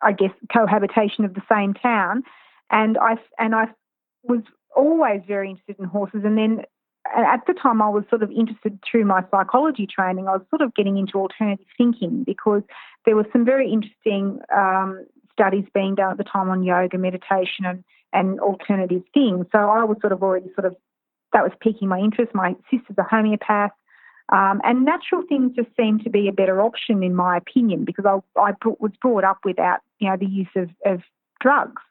I 0.00 0.12
guess 0.12 0.30
cohabitation 0.52 1.24
of 1.24 1.34
the 1.34 1.42
same 1.50 1.74
town, 1.74 2.22
and 2.70 2.96
I 2.98 3.16
and 3.38 3.54
I 3.54 3.68
was 4.22 4.42
always 4.76 5.22
very 5.26 5.50
interested 5.50 5.76
in 5.78 5.86
horses. 5.86 6.22
And 6.24 6.38
then 6.38 6.62
at 7.16 7.46
the 7.46 7.54
time, 7.54 7.80
I 7.82 7.88
was 7.88 8.04
sort 8.10 8.22
of 8.22 8.30
interested 8.30 8.78
through 8.88 9.04
my 9.04 9.22
psychology 9.30 9.86
training. 9.86 10.28
I 10.28 10.32
was 10.32 10.42
sort 10.50 10.62
of 10.62 10.74
getting 10.74 10.98
into 10.98 11.18
alternative 11.18 11.66
thinking 11.76 12.24
because 12.24 12.62
there 13.04 13.16
were 13.16 13.26
some 13.32 13.44
very 13.44 13.72
interesting 13.72 14.40
um, 14.54 15.06
studies 15.38 15.64
being 15.72 15.94
done 15.94 16.10
at 16.10 16.18
the 16.18 16.24
time 16.24 16.48
on 16.50 16.62
yoga, 16.64 16.98
meditation, 16.98 17.64
and, 17.64 17.84
and 18.12 18.40
alternative 18.40 19.02
things. 19.14 19.46
So 19.52 19.58
I 19.58 19.84
was 19.84 19.96
sort 20.00 20.12
of 20.12 20.22
already 20.22 20.50
sort 20.54 20.66
of 20.66 20.76
that 21.32 21.42
was 21.42 21.52
piquing 21.60 21.88
my 21.88 21.98
interest. 21.98 22.34
My 22.34 22.56
sister's 22.70 22.96
a 22.98 23.02
homeopath. 23.02 23.70
Um, 24.30 24.60
and 24.64 24.84
natural 24.84 25.22
things 25.28 25.52
just 25.56 25.68
seemed 25.76 26.04
to 26.04 26.10
be 26.10 26.28
a 26.28 26.32
better 26.32 26.60
option, 26.60 27.02
in 27.02 27.14
my 27.14 27.36
opinion, 27.36 27.84
because 27.84 28.04
I, 28.06 28.18
I 28.40 28.52
was 28.78 28.92
brought 29.00 29.24
up 29.24 29.38
without, 29.44 29.80
you 30.00 30.08
know, 30.08 30.16
the 30.16 30.26
use 30.26 30.48
of, 30.54 30.70
of 30.84 31.00
drugs. 31.40 31.82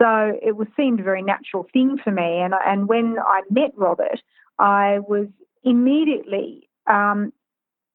So 0.00 0.38
it 0.42 0.56
was 0.56 0.68
seemed 0.76 1.00
a 1.00 1.02
very 1.02 1.22
natural 1.22 1.66
thing 1.72 1.98
for 2.02 2.10
me. 2.10 2.40
And, 2.40 2.54
and 2.66 2.88
when 2.88 3.16
I 3.18 3.42
met 3.50 3.72
Robert, 3.76 4.20
I 4.58 4.98
was 5.00 5.26
immediately 5.64 6.68
um, 6.86 7.32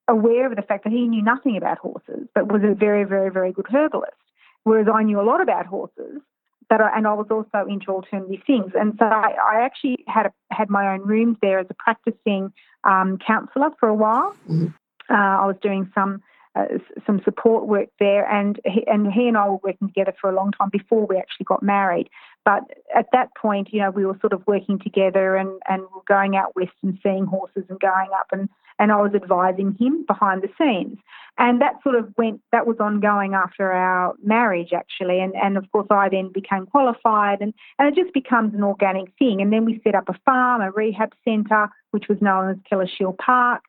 aware 0.07 0.49
of 0.49 0.55
the 0.55 0.61
fact 0.61 0.83
that 0.83 0.93
he 0.93 1.07
knew 1.07 1.21
nothing 1.21 1.57
about 1.57 1.77
horses, 1.79 2.27
but 2.33 2.51
was 2.51 2.61
a 2.63 2.75
very, 2.75 3.03
very, 3.03 3.29
very 3.29 3.51
good 3.51 3.67
herbalist. 3.69 4.13
Whereas 4.67 4.87
I 4.93 5.03
knew 5.03 5.21
a 5.21 5.23
lot 5.23 5.39
about 5.39 5.65
horses, 5.65 6.19
but 6.69 6.81
I, 6.81 6.89
and 6.97 7.07
I 7.07 7.13
was 7.13 7.27
also 7.31 7.65
into 7.69 7.89
alternative 7.89 8.41
things, 8.45 8.73
and 8.75 8.95
so 8.99 9.05
I, 9.05 9.31
I 9.41 9.61
actually 9.61 10.03
had 10.07 10.25
a, 10.25 10.33
had 10.51 10.69
my 10.69 10.93
own 10.93 11.03
rooms 11.03 11.37
there 11.41 11.59
as 11.59 11.67
a 11.69 11.73
practicing 11.73 12.51
um, 12.83 13.17
counsellor 13.25 13.69
for 13.79 13.87
a 13.87 13.93
while. 13.93 14.35
Mm-hmm. 14.49 14.67
Uh, 15.09 15.35
I 15.43 15.45
was 15.45 15.55
doing 15.61 15.89
some 15.95 16.21
uh, 16.53 16.65
some 17.05 17.21
support 17.23 17.65
work 17.65 17.87
there, 17.97 18.29
and 18.29 18.59
he, 18.65 18.85
and 18.87 19.09
he 19.09 19.29
and 19.29 19.37
I 19.37 19.47
were 19.47 19.59
working 19.63 19.87
together 19.87 20.13
for 20.19 20.29
a 20.29 20.35
long 20.35 20.51
time 20.51 20.69
before 20.69 21.05
we 21.05 21.15
actually 21.15 21.45
got 21.45 21.63
married. 21.63 22.09
But 22.43 22.63
at 22.93 23.05
that 23.13 23.29
point, 23.35 23.69
you 23.71 23.79
know, 23.79 23.91
we 23.91 24.05
were 24.05 24.17
sort 24.19 24.33
of 24.33 24.45
working 24.47 24.79
together 24.79 25.37
and 25.37 25.61
and 25.69 25.83
going 26.09 26.35
out 26.35 26.57
west 26.57 26.75
and 26.83 26.99
seeing 27.01 27.25
horses 27.25 27.63
and 27.69 27.79
going 27.79 28.09
up 28.13 28.27
and 28.33 28.49
and 28.79 28.91
I 28.91 29.01
was 29.01 29.13
advising 29.13 29.75
him 29.79 30.05
behind 30.05 30.43
the 30.43 30.49
scenes. 30.57 30.97
And 31.39 31.61
that 31.61 31.75
sort 31.83 31.95
of 31.95 32.13
went, 32.17 32.41
that 32.51 32.65
was 32.65 32.77
ongoing 32.79 33.33
after 33.33 33.71
our 33.71 34.15
marriage 34.23 34.73
actually. 34.73 35.19
And, 35.19 35.35
and 35.35 35.57
of 35.57 35.71
course, 35.71 35.87
I 35.91 36.09
then 36.09 36.31
became 36.31 36.65
qualified 36.65 37.41
and, 37.41 37.53
and 37.77 37.87
it 37.87 38.01
just 38.01 38.13
becomes 38.13 38.53
an 38.53 38.63
organic 38.63 39.13
thing. 39.19 39.41
And 39.41 39.53
then 39.53 39.65
we 39.65 39.79
set 39.83 39.95
up 39.95 40.09
a 40.09 40.19
farm, 40.25 40.61
a 40.61 40.71
rehab 40.71 41.13
centre, 41.23 41.69
which 41.91 42.07
was 42.07 42.21
known 42.21 42.49
as 42.49 42.57
Kellershill 42.71 43.17
Park. 43.17 43.63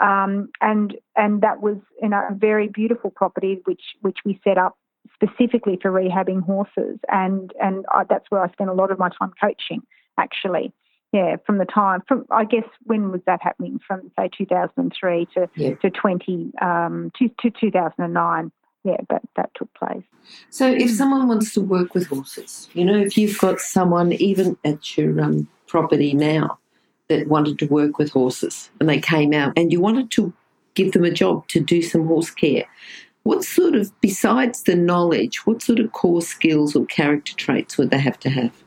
Um, 0.00 0.48
and 0.60 0.96
and 1.14 1.40
that 1.42 1.62
was 1.62 1.76
you 2.02 2.08
know, 2.08 2.26
a 2.28 2.34
very 2.34 2.66
beautiful 2.66 3.10
property 3.10 3.60
which 3.64 3.82
which 4.00 4.18
we 4.24 4.40
set 4.42 4.58
up 4.58 4.76
specifically 5.14 5.78
for 5.80 5.92
rehabbing 5.92 6.42
horses, 6.42 6.98
and 7.08 7.52
and 7.62 7.86
I, 7.92 8.02
that's 8.02 8.28
where 8.28 8.42
I 8.42 8.50
spent 8.50 8.70
a 8.70 8.72
lot 8.72 8.90
of 8.90 8.98
my 8.98 9.08
time 9.16 9.32
coaching 9.40 9.82
actually 10.18 10.72
yeah, 11.14 11.36
from 11.46 11.58
the 11.58 11.64
time 11.64 12.02
from 12.08 12.26
I 12.32 12.44
guess 12.44 12.64
when 12.82 13.12
was 13.12 13.20
that 13.26 13.40
happening? 13.40 13.78
From 13.86 14.10
say 14.18 14.28
2003 14.36 15.28
to 15.34 15.48
yeah. 15.54 15.74
to 15.74 15.88
20 15.88 16.50
um, 16.60 17.12
to, 17.16 17.28
to 17.40 17.50
2009. 17.50 18.50
Yeah, 18.82 18.96
that 19.08 19.22
that 19.36 19.50
took 19.54 19.72
place. 19.74 20.02
So, 20.50 20.68
if 20.68 20.90
someone 20.90 21.28
wants 21.28 21.54
to 21.54 21.60
work 21.60 21.94
with 21.94 22.08
horses, 22.08 22.68
you 22.72 22.84
know, 22.84 22.98
if 22.98 23.16
you've 23.16 23.38
got 23.38 23.60
someone 23.60 24.12
even 24.14 24.58
at 24.64 24.98
your 24.98 25.20
um, 25.20 25.48
property 25.68 26.14
now 26.14 26.58
that 27.08 27.28
wanted 27.28 27.60
to 27.60 27.66
work 27.66 27.96
with 27.96 28.10
horses 28.10 28.70
and 28.80 28.88
they 28.88 28.98
came 28.98 29.32
out 29.32 29.52
and 29.56 29.70
you 29.70 29.80
wanted 29.80 30.10
to 30.10 30.32
give 30.74 30.92
them 30.92 31.04
a 31.04 31.12
job 31.12 31.46
to 31.48 31.60
do 31.60 31.80
some 31.80 32.08
horse 32.08 32.32
care, 32.32 32.64
what 33.22 33.44
sort 33.44 33.76
of, 33.76 33.92
besides 34.00 34.64
the 34.64 34.74
knowledge, 34.74 35.46
what 35.46 35.62
sort 35.62 35.78
of 35.78 35.92
core 35.92 36.22
skills 36.22 36.74
or 36.74 36.84
character 36.86 37.34
traits 37.36 37.78
would 37.78 37.90
they 37.90 37.98
have 37.98 38.18
to 38.18 38.30
have? 38.30 38.63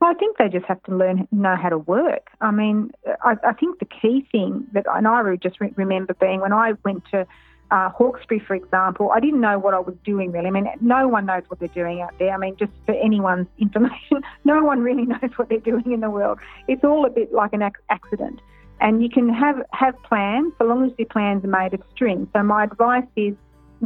Well, 0.00 0.10
I 0.10 0.14
think 0.14 0.38
they 0.38 0.48
just 0.48 0.64
have 0.64 0.82
to 0.84 0.96
learn, 0.96 1.28
know 1.30 1.56
how 1.56 1.68
to 1.68 1.78
work. 1.78 2.30
I 2.40 2.50
mean, 2.50 2.90
I, 3.22 3.36
I 3.44 3.52
think 3.52 3.80
the 3.80 3.84
key 3.84 4.26
thing 4.32 4.66
that, 4.72 4.86
and 4.88 5.06
I 5.06 5.36
just 5.36 5.60
re- 5.60 5.74
remember 5.76 6.14
being 6.14 6.40
when 6.40 6.54
I 6.54 6.72
went 6.84 7.04
to 7.10 7.26
uh, 7.70 7.90
Hawkesbury, 7.90 8.40
for 8.40 8.54
example, 8.54 9.10
I 9.14 9.20
didn't 9.20 9.42
know 9.42 9.58
what 9.58 9.74
I 9.74 9.78
was 9.78 9.94
doing 10.02 10.32
really. 10.32 10.46
I 10.46 10.50
mean, 10.50 10.68
no 10.80 11.06
one 11.06 11.26
knows 11.26 11.42
what 11.48 11.60
they're 11.60 11.68
doing 11.68 12.00
out 12.00 12.18
there. 12.18 12.32
I 12.32 12.38
mean, 12.38 12.56
just 12.56 12.72
for 12.86 12.94
anyone's 12.94 13.46
information, 13.58 14.22
no 14.44 14.64
one 14.64 14.80
really 14.80 15.04
knows 15.04 15.30
what 15.36 15.50
they're 15.50 15.58
doing 15.58 15.92
in 15.92 16.00
the 16.00 16.10
world. 16.10 16.38
It's 16.66 16.82
all 16.82 17.04
a 17.04 17.10
bit 17.10 17.32
like 17.34 17.52
an 17.52 17.62
ac- 17.62 17.74
accident. 17.90 18.40
And 18.80 19.02
you 19.02 19.10
can 19.10 19.28
have, 19.28 19.62
have 19.72 19.94
plans 20.04 20.54
so 20.56 20.64
long 20.64 20.86
as 20.86 20.92
your 20.96 21.08
plans 21.08 21.44
are 21.44 21.48
made 21.48 21.74
of 21.74 21.82
string. 21.94 22.26
So 22.32 22.42
my 22.42 22.64
advice 22.64 23.04
is 23.16 23.34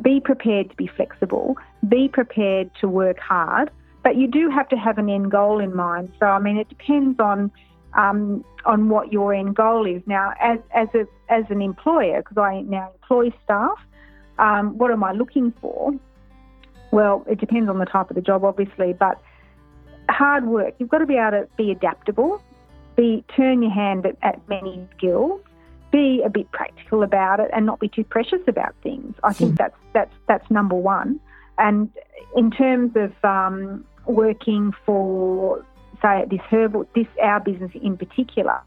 be 0.00 0.20
prepared 0.20 0.70
to 0.70 0.76
be 0.76 0.86
flexible, 0.86 1.56
be 1.88 2.08
prepared 2.08 2.70
to 2.80 2.88
work 2.88 3.18
hard, 3.18 3.70
but 4.04 4.16
you 4.16 4.28
do 4.28 4.50
have 4.50 4.68
to 4.68 4.76
have 4.76 4.98
an 4.98 5.08
end 5.08 5.30
goal 5.30 5.58
in 5.58 5.74
mind. 5.74 6.12
So, 6.20 6.26
I 6.26 6.38
mean, 6.38 6.58
it 6.58 6.68
depends 6.68 7.18
on 7.18 7.50
um, 7.94 8.44
on 8.66 8.88
what 8.88 9.12
your 9.12 9.32
end 9.34 9.56
goal 9.56 9.86
is. 9.86 10.02
Now, 10.06 10.34
as 10.40 10.58
as 10.74 10.88
a 10.94 11.06
as 11.28 11.44
an 11.48 11.62
employer, 11.62 12.18
because 12.20 12.36
I 12.36 12.60
now 12.60 12.92
employ 13.00 13.32
staff, 13.42 13.78
um, 14.38 14.76
what 14.78 14.90
am 14.90 15.02
I 15.02 15.12
looking 15.12 15.52
for? 15.60 15.92
Well, 16.92 17.24
it 17.28 17.40
depends 17.40 17.68
on 17.68 17.78
the 17.78 17.86
type 17.86 18.10
of 18.10 18.14
the 18.14 18.22
job, 18.22 18.44
obviously, 18.44 18.92
but 18.92 19.20
hard 20.08 20.46
work. 20.46 20.74
You've 20.78 20.90
got 20.90 20.98
to 20.98 21.06
be 21.06 21.16
able 21.16 21.30
to 21.30 21.48
be 21.56 21.70
adaptable, 21.70 22.42
be 22.96 23.24
turn 23.34 23.62
your 23.62 23.72
hand 23.72 24.06
at, 24.06 24.16
at 24.22 24.48
many 24.48 24.86
skills, 24.96 25.40
be 25.90 26.22
a 26.24 26.28
bit 26.28 26.50
practical 26.52 27.02
about 27.02 27.40
it, 27.40 27.50
and 27.54 27.64
not 27.64 27.80
be 27.80 27.88
too 27.88 28.04
precious 28.04 28.40
about 28.46 28.74
things. 28.82 29.14
I 29.24 29.32
think 29.32 29.52
hmm. 29.52 29.56
that's 29.56 29.76
that's 29.94 30.14
that's 30.28 30.50
number 30.50 30.76
one. 30.76 31.20
And 31.56 31.90
in 32.36 32.50
terms 32.50 32.92
of 32.96 33.12
um, 33.24 33.84
working 34.06 34.72
for, 34.84 35.64
say, 36.02 36.24
this 36.30 36.40
herbal, 36.50 36.88
this 36.94 37.06
our 37.22 37.40
business 37.40 37.70
in 37.74 37.96
particular, 37.96 38.60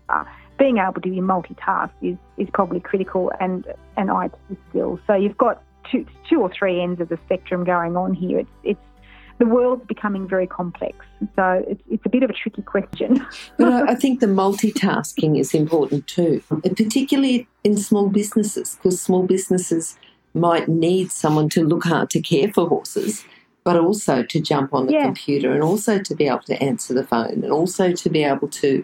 being 0.57 0.77
able 0.77 0.93
to 0.93 1.09
be 1.09 1.17
multitask 1.17 1.91
is, 2.01 2.17
is 2.37 2.47
probably 2.53 2.79
critical 2.79 3.31
and 3.39 3.65
and 3.95 4.09
IT 4.09 4.57
skills. 4.69 4.99
So 5.07 5.13
you've 5.13 5.37
got 5.37 5.61
two 5.91 6.05
two 6.29 6.41
or 6.41 6.51
three 6.51 6.81
ends 6.81 6.99
of 6.99 7.09
the 7.09 7.19
spectrum 7.25 7.63
going 7.63 7.95
on 7.95 8.13
here. 8.13 8.39
It's 8.39 8.49
it's 8.63 8.79
the 9.39 9.45
world's 9.45 9.85
becoming 9.85 10.27
very 10.27 10.47
complex. 10.47 11.05
So 11.35 11.63
it's, 11.67 11.81
it's 11.91 12.03
a 12.05 12.09
bit 12.09 12.23
of 12.23 12.29
a 12.31 12.33
tricky 12.33 12.63
question. 12.63 13.23
but 13.57 13.87
I 13.87 13.93
think 13.93 14.19
the 14.19 14.25
multitasking 14.25 15.39
is 15.39 15.53
important 15.53 16.07
too, 16.07 16.41
particularly 16.63 17.47
in 17.63 17.77
small 17.77 18.09
businesses, 18.09 18.75
because 18.75 18.99
small 18.99 19.23
businesses 19.23 19.97
might 20.33 20.67
need 20.67 21.11
someone 21.11 21.49
to 21.49 21.63
look 21.63 21.83
hard 21.83 22.09
to 22.11 22.21
care 22.21 22.51
for 22.51 22.67
horses 22.67 23.23
but 23.67 23.75
also 23.75 24.23
to 24.23 24.39
jump 24.39 24.73
on 24.73 24.85
the 24.85 24.93
yeah. 24.93 25.03
computer 25.03 25.51
and 25.51 25.61
also 25.61 25.99
to 25.99 26.15
be 26.15 26.25
able 26.25 26.39
to 26.39 26.55
answer 26.63 26.93
the 26.93 27.03
phone 27.03 27.43
and 27.43 27.51
also 27.51 27.91
to 27.91 28.09
be 28.09 28.23
able 28.23 28.47
to, 28.47 28.81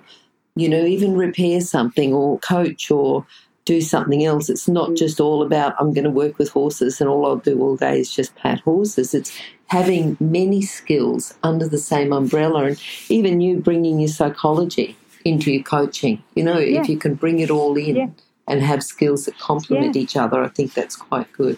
you 0.57 0.67
know, 0.67 0.83
even 0.83 1.15
repair 1.15 1.61
something 1.61 2.13
or 2.13 2.37
coach 2.39 2.91
or 2.91 3.25
do 3.63 3.79
something 3.79 4.25
else. 4.25 4.49
It's 4.49 4.67
not 4.67 4.89
mm. 4.89 4.97
just 4.97 5.21
all 5.21 5.41
about 5.41 5.73
I'm 5.79 5.93
going 5.93 6.03
to 6.03 6.09
work 6.09 6.37
with 6.37 6.49
horses 6.49 6.99
and 6.99 7.09
all 7.09 7.25
I'll 7.25 7.37
do 7.37 7.61
all 7.61 7.77
day 7.77 7.97
is 7.97 8.13
just 8.13 8.35
pat 8.35 8.59
horses. 8.59 9.13
It's 9.13 9.31
having 9.67 10.17
many 10.19 10.61
skills 10.61 11.33
under 11.43 11.65
the 11.65 11.77
same 11.77 12.11
umbrella 12.11 12.65
and 12.65 12.83
even 13.07 13.39
you 13.39 13.61
bringing 13.61 14.01
your 14.01 14.09
psychology 14.09 14.97
into 15.23 15.49
your 15.49 15.63
coaching. 15.63 16.21
You 16.35 16.43
know, 16.43 16.59
yeah. 16.59 16.81
if 16.81 16.89
you 16.89 16.97
can 16.97 17.15
bring 17.15 17.39
it 17.39 17.49
all 17.49 17.77
in 17.77 17.95
yeah. 17.95 18.07
and 18.49 18.61
have 18.61 18.83
skills 18.83 19.23
that 19.27 19.39
complement 19.39 19.95
each 19.95 20.17
other, 20.17 20.43
I 20.43 20.49
think 20.49 20.73
that's 20.73 20.97
quite 20.97 21.31
good. 21.31 21.57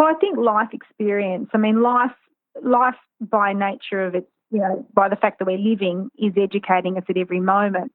Well, 0.00 0.08
I 0.08 0.18
think 0.18 0.38
life 0.38 0.70
experience. 0.72 1.50
I 1.52 1.58
mean, 1.58 1.82
life, 1.82 2.16
life 2.62 2.94
by 3.20 3.52
nature 3.52 4.02
of 4.02 4.14
it, 4.14 4.26
you 4.50 4.58
know, 4.58 4.86
by 4.94 5.10
the 5.10 5.16
fact 5.16 5.38
that 5.38 5.44
we're 5.44 5.58
living, 5.58 6.08
is 6.18 6.32
educating 6.38 6.96
us 6.96 7.04
at 7.10 7.18
every 7.18 7.38
moment. 7.38 7.92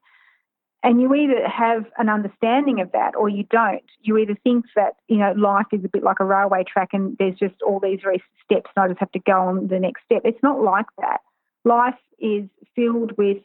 And 0.83 1.01
you 1.01 1.15
either 1.15 1.47
have 1.47 1.85
an 1.97 2.09
understanding 2.09 2.79
of 2.79 2.91
that 2.91 3.15
or 3.15 3.27
you 3.27 3.43
don't. 3.49 3.81
You 4.01 4.19
either 4.19 4.37
think 4.43 4.65
that, 4.75 4.97
you 5.07 5.17
know, 5.17 5.31
life 5.35 5.65
is 5.71 5.83
a 5.83 5.89
bit 5.89 6.03
like 6.03 6.19
a 6.19 6.25
railway 6.25 6.63
track 6.71 6.89
and 6.93 7.17
there's 7.17 7.39
just 7.39 7.55
all 7.65 7.79
these 7.79 8.01
steps 8.43 8.69
and 8.75 8.83
I 8.83 8.87
just 8.87 8.99
have 8.99 9.11
to 9.13 9.19
go 9.19 9.41
on 9.41 9.67
the 9.69 9.79
next 9.79 10.03
step. 10.05 10.21
It's 10.25 10.43
not 10.43 10.61
like 10.61 10.85
that. 10.99 11.21
Life 11.63 11.97
is 12.19 12.47
filled 12.75 13.17
with 13.17 13.41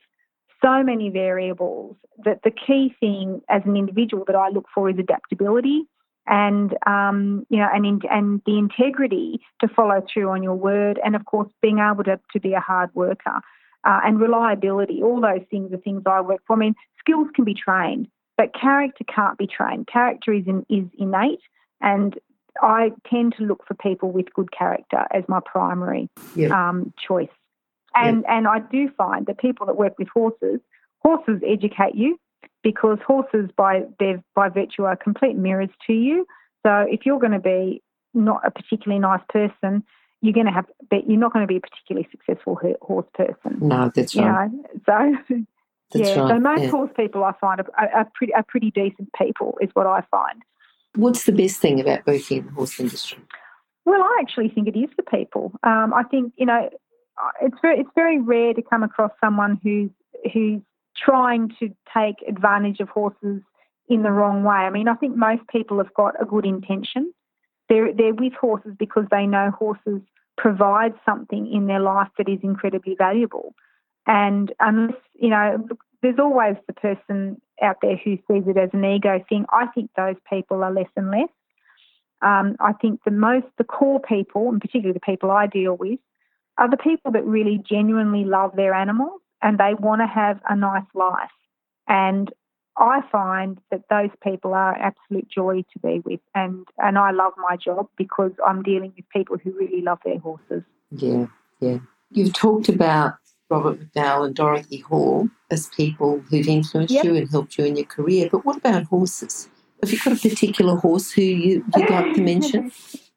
so 0.63 0.83
many 0.83 1.09
variables 1.09 1.97
that 2.27 2.43
the 2.45 2.51
key 2.51 2.95
thing 3.01 3.41
as 3.49 3.63
an 3.65 3.75
individual 3.75 4.25
that 4.27 4.37
I 4.37 4.51
look 4.51 4.67
for 4.75 4.91
is 4.91 4.99
adaptability 4.99 5.85
and 6.27 6.77
um, 6.87 7.47
you 7.49 7.59
know, 7.59 7.69
and 7.73 7.87
in, 7.87 8.01
and 8.11 8.43
the 8.47 8.59
integrity 8.59 9.41
to 9.61 9.69
follow 9.69 10.03
through 10.13 10.31
on 10.31 10.43
your 10.43 10.55
word, 10.55 11.01
and 11.05 11.17
of 11.17 11.25
course, 11.25 11.49
being 11.61 11.79
able 11.79 12.05
to, 12.05 12.21
to 12.33 12.41
be 12.41 12.53
a 12.53 12.61
hard 12.61 12.95
worker 12.95 13.41
uh, 13.85 14.01
and 14.05 14.21
reliability. 14.21 15.03
All 15.03 15.21
those 15.21 15.47
things 15.51 15.73
are 15.73 15.79
things 15.79 16.03
I 16.07 16.21
work 16.21 16.41
for. 16.47 16.57
I 16.57 16.59
mean, 16.59 16.75
skills 16.99 17.29
can 17.35 17.45
be 17.45 17.55
trained, 17.55 18.09
but 18.37 18.55
character 18.55 19.05
can't 19.05 19.39
be 19.39 19.47
trained. 19.47 19.87
Character 19.87 20.33
is 20.33 20.47
in, 20.47 20.65
is 20.69 20.87
innate, 20.99 21.43
and 21.81 22.19
I 22.61 22.93
tend 23.09 23.35
to 23.39 23.45
look 23.45 23.67
for 23.67 23.75
people 23.75 24.11
with 24.13 24.33
good 24.35 24.53
character 24.53 25.07
as 25.13 25.25
my 25.29 25.41
primary 25.45 26.09
um, 26.53 26.93
choice. 27.07 27.29
And 27.95 28.25
and 28.29 28.47
I 28.47 28.61
do 28.61 28.89
find 28.97 29.27
that 29.27 29.39
people 29.39 29.67
that 29.67 29.77
work 29.77 29.99
with 29.99 30.09
horses, 30.09 30.61
horses 31.03 31.43
educate 31.45 31.95
you 31.95 32.19
because 32.63 32.99
horses, 33.07 33.51
by 33.57 33.83
their 33.99 34.23
by 34.35 34.49
virtue, 34.49 34.85
are 34.85 34.97
complete 34.97 35.37
mirrors 35.37 35.71
to 35.87 35.93
you. 35.93 36.27
So 36.65 36.85
if 36.89 37.07
you're 37.07 37.19
going 37.19 37.33
to 37.33 37.41
be 37.41 37.83
not 38.15 38.43
a 38.47 38.51
particularly 38.51 39.01
nice 39.01 39.23
person, 39.29 39.83
you're 40.21 40.35
going 40.35 40.47
to 40.47 40.53
have, 40.53 40.67
but 40.91 41.09
you're 41.09 41.19
not 41.19 41.33
going 41.33 41.45
to 41.45 41.49
be 41.49 41.57
a 41.57 41.61
particularly 41.61 42.09
successful 42.11 42.59
horse 42.83 43.07
person. 43.15 43.59
No, 43.61 43.91
that's 43.95 44.15
right. 44.15 44.51
Know? 44.51 45.15
So. 45.29 45.45
That's 45.93 46.11
yeah, 46.11 46.21
right. 46.21 46.31
so 46.31 46.39
most 46.39 46.63
yeah. 46.63 46.69
horse 46.69 46.91
people 46.97 47.25
I 47.25 47.33
find 47.41 47.61
are, 47.61 47.67
are, 47.77 48.09
pretty 48.15 48.33
are 48.35 48.45
pretty 48.45 48.71
decent 48.71 49.09
people, 49.19 49.59
is 49.61 49.71
what 49.73 49.89
I 49.89 50.03
find. 50.11 50.41
What's 50.95 51.25
the 51.25 51.33
best 51.33 51.59
thing 51.61 51.81
about 51.81 52.07
working 52.07 52.39
in 52.39 52.47
the 52.47 52.53
horse 52.53 52.79
industry? 52.79 53.19
Well, 53.85 54.01
I 54.01 54.19
actually 54.21 54.51
think 54.51 54.69
it 54.69 54.79
is 54.79 54.91
the 54.97 55.03
people. 55.03 55.53
Um, 55.63 55.93
I 55.95 56.05
think 56.05 56.33
you 56.37 56.47
know, 56.47 56.69
it's 57.43 57.57
very 57.61 57.81
it's 57.81 57.91
very 57.95 58.21
rare 58.21 58.55
to 58.55 58.63
come 58.63 58.83
across 58.83 59.11
someone 59.21 59.59
who's 59.63 59.91
who's 60.33 60.61
trying 61.03 61.51
to 61.59 61.71
take 61.95 62.17
advantage 62.29 62.81
of 62.81 62.89
horses 62.89 63.43
in 63.89 64.03
the 64.03 64.11
wrong 64.11 64.45
way. 64.45 64.55
I 64.55 64.71
mean, 64.71 64.89
I 64.89 64.95
think 64.95 65.17
most 65.17 65.43
people 65.49 65.79
have 65.79 65.93
got 65.95 66.21
a 66.21 66.25
good 66.25 66.47
intention. 66.47 67.13
They're, 67.69 67.93
they're 67.93 68.15
with 68.15 68.35
horses 68.35 68.73
because 68.79 69.05
they 69.11 69.27
know 69.27 69.51
horses 69.51 70.01
provide 70.37 70.95
something 71.05 71.53
in 71.53 71.67
their 71.67 71.81
life 71.81 72.09
that 72.19 72.29
is 72.29 72.39
incredibly 72.43 72.95
valuable. 72.97 73.55
And 74.07 74.53
unless, 74.61 74.97
you 75.15 75.29
know, 75.29 75.67
there's 76.03 76.19
always 76.19 76.57
the 76.67 76.73
person 76.73 77.41
out 77.61 77.77
there 77.83 77.97
who 77.97 78.17
sees 78.29 78.45
it 78.47 78.57
as 78.57 78.71
an 78.73 78.85
ego 78.85 79.23
thing. 79.29 79.45
I 79.53 79.67
think 79.67 79.91
those 79.97 80.17
people 80.29 80.63
are 80.63 80.73
less 80.73 80.89
and 80.97 81.11
less. 81.11 81.29
Um, 82.23 82.57
I 82.61 82.73
think 82.73 83.01
the 83.05 83.11
most, 83.11 83.47
the 83.59 83.65
core 83.65 84.01
people, 84.01 84.49
and 84.49 84.61
particularly 84.61 84.93
the 84.93 85.01
people 85.01 85.31
I 85.31 85.47
deal 85.47 85.77
with, 85.77 85.99
are 86.59 86.71
the 86.71 86.77
people 86.77 87.13
that 87.13 87.25
really 87.25 87.63
genuinely 87.69 88.25
love 88.25 88.53
their 88.57 88.75
animals 88.75 89.21
and 89.43 89.59
they 89.59 89.75
want 89.75 90.01
to 90.01 90.07
have 90.07 90.41
a 90.49 90.57
nice 90.57 90.85
life. 90.95 91.31
And 91.89 92.33
I 92.77 93.01
find 93.11 93.59
that 93.71 93.83
those 93.91 94.11
people 94.23 94.55
are 94.55 94.75
absolute 94.77 95.29
joy 95.29 95.63
to 95.73 95.79
be 95.81 96.01
with, 96.05 96.21
and 96.35 96.67
and 96.79 96.97
I 96.99 97.11
love 97.11 97.33
my 97.37 97.57
job 97.57 97.89
because 97.97 98.33
I'm 98.47 98.63
dealing 98.63 98.93
with 98.97 99.09
people 99.11 99.37
who 99.43 99.53
really 99.53 99.83
love 99.83 99.99
their 100.05 100.19
horses. 100.19 100.63
Yeah, 100.91 101.27
yeah. 101.61 101.79
You've 102.11 102.33
talked 102.33 102.69
about 102.69 103.15
Robert 103.51 103.81
McDowell 103.81 104.27
and 104.27 104.35
Dorothy 104.35 104.79
Hall 104.79 105.29
as 105.51 105.67
people 105.69 106.21
who've 106.31 106.49
influenced 106.49 106.95
yep. 106.95 107.05
you 107.05 107.17
and 107.17 107.31
helped 107.31 107.59
you 107.59 107.65
in 107.65 107.77
your 107.77 107.87
career, 107.87 108.29
but 108.31 108.45
what 108.45 108.57
about 108.57 108.85
horses? 108.85 109.49
Have 109.83 109.93
you 109.93 109.99
got 109.99 110.13
a 110.13 110.29
particular 110.29 110.77
horse 110.77 111.11
who 111.11 111.23
you, 111.23 111.65
would 111.75 111.91
like 111.91 112.15
to 112.15 112.23
mention? 112.23 112.73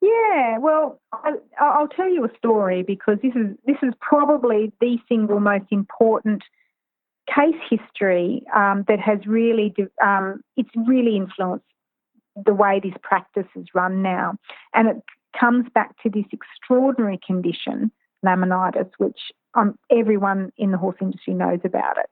Yeah, 0.00 0.58
well, 0.58 1.00
I, 1.12 1.32
will 1.80 1.88
tell 1.88 2.08
you 2.08 2.24
a 2.24 2.36
story 2.36 2.82
because 2.82 3.18
this 3.22 3.34
is 3.34 3.56
this 3.66 3.76
is 3.82 3.92
probably 4.00 4.72
the 4.80 4.98
single 5.08 5.40
most 5.40 5.66
important 5.70 6.42
case 7.26 7.60
history 7.68 8.44
um, 8.54 8.84
that 8.88 9.00
has 9.00 9.18
really 9.26 9.74
um, 10.02 10.40
it's 10.56 10.70
really 10.86 11.16
influenced 11.16 11.64
the 12.46 12.54
way 12.54 12.80
this 12.80 12.94
practice 13.02 13.48
is 13.56 13.66
run 13.74 14.00
now, 14.02 14.36
and 14.72 14.88
it 14.88 14.96
comes 15.38 15.66
back 15.74 16.00
to 16.02 16.10
this 16.10 16.26
extraordinary 16.32 17.18
condition, 17.26 17.90
laminitis, 18.24 18.90
which 18.98 19.18
um, 19.54 19.76
everyone 19.90 20.52
in 20.56 20.70
the 20.70 20.78
horse 20.78 20.96
industry 21.00 21.34
knows 21.34 21.60
about 21.64 21.98
it. 21.98 22.08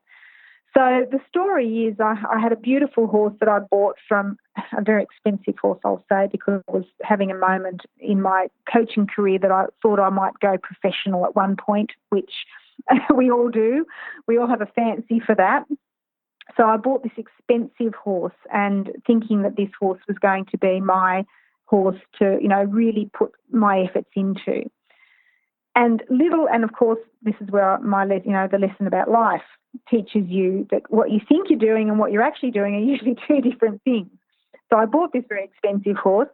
So 0.77 1.07
the 1.11 1.21
story 1.27 1.87
is 1.87 1.99
I, 2.01 2.17
I, 2.31 2.39
had 2.39 2.53
a 2.53 2.57
beautiful 2.57 3.07
horse 3.07 3.33
that 3.41 3.49
I 3.49 3.61
bought 3.61 3.97
from 4.07 4.37
a 4.77 4.83
very 4.83 5.03
expensive 5.03 5.59
horse, 5.59 5.81
I'll 5.87 6.05
say, 6.11 6.29
because 6.31 6.61
I 6.69 6.73
was 6.73 6.85
having 7.03 7.31
a 7.31 7.35
moment 7.35 7.81
in 7.99 8.21
my 8.21 8.49
coaching 8.71 9.07
career 9.07 9.39
that 9.39 9.51
I 9.51 9.67
thought 9.81 9.99
I 9.99 10.11
might 10.11 10.35
go 10.41 10.57
professional 10.63 11.25
at 11.25 11.35
one 11.35 11.57
point, 11.57 11.93
which 12.11 12.31
we 13.17 13.31
all 13.31 13.49
do. 13.49 13.87
We 14.27 14.37
all 14.37 14.49
have 14.49 14.61
a 14.61 14.67
fancy 14.67 15.19
for 15.19 15.35
that. 15.35 15.65
So 16.59 16.65
I 16.65 16.77
bought 16.77 17.03
this 17.03 17.13
expensive 17.17 17.95
horse 17.95 18.37
and 18.53 18.91
thinking 19.07 19.43
that 19.43 19.57
this 19.57 19.71
horse 19.81 20.01
was 20.07 20.19
going 20.19 20.45
to 20.51 20.59
be 20.59 20.81
my 20.83 21.25
horse 21.65 21.99
to, 22.19 22.39
you 22.41 22.49
know, 22.49 22.65
really 22.65 23.11
put 23.15 23.33
my 23.51 23.81
efforts 23.81 24.11
into. 24.15 24.71
And 25.77 26.03
little, 26.11 26.49
and 26.53 26.65
of 26.65 26.73
course, 26.73 26.99
this 27.23 27.35
is 27.41 27.49
where 27.51 27.79
my, 27.79 28.05
you 28.05 28.33
know, 28.33 28.49
the 28.51 28.59
lesson 28.59 28.89
about 28.89 29.11
life 29.11 29.43
teaches 29.89 30.27
you 30.27 30.67
that 30.71 30.83
what 30.91 31.13
you 31.13 31.21
think 31.29 31.51
you're 31.51 31.59
doing 31.59 31.89
and 31.89 31.99
what 31.99 32.11
you're 32.11 32.23
actually 32.23 32.51
doing 32.51 32.75
are 32.75 32.81
usually 32.81 33.17
two 33.29 33.41
different 33.41 33.81
things. 33.85 34.11
So 34.73 34.79
I 34.79 34.87
bought 34.87 35.13
this 35.13 35.23
very 35.29 35.45
expensive 35.45 35.97
horse 35.97 36.29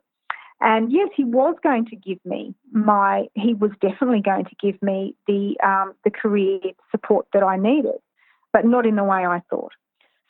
and 0.63 0.93
yes, 0.93 1.09
he 1.17 1.25
was 1.25 1.57
going 1.61 1.87
to 1.87 1.97
give 1.97 2.19
me 2.25 2.55
my, 2.71 3.27
he 3.35 3.53
was 3.53 3.73
definitely 3.81 4.23
going 4.23 4.45
to 4.45 4.55
give 4.61 4.81
me 4.81 5.17
the, 5.27 5.57
um, 5.63 5.93
the 6.05 6.11
career 6.11 6.61
support 6.93 7.27
that 7.33 7.43
I 7.43 7.57
needed, 7.57 7.99
but 8.53 8.65
not 8.65 8.87
in 8.87 8.95
the 8.95 9.03
way 9.03 9.27
I 9.27 9.43
thought. 9.51 9.73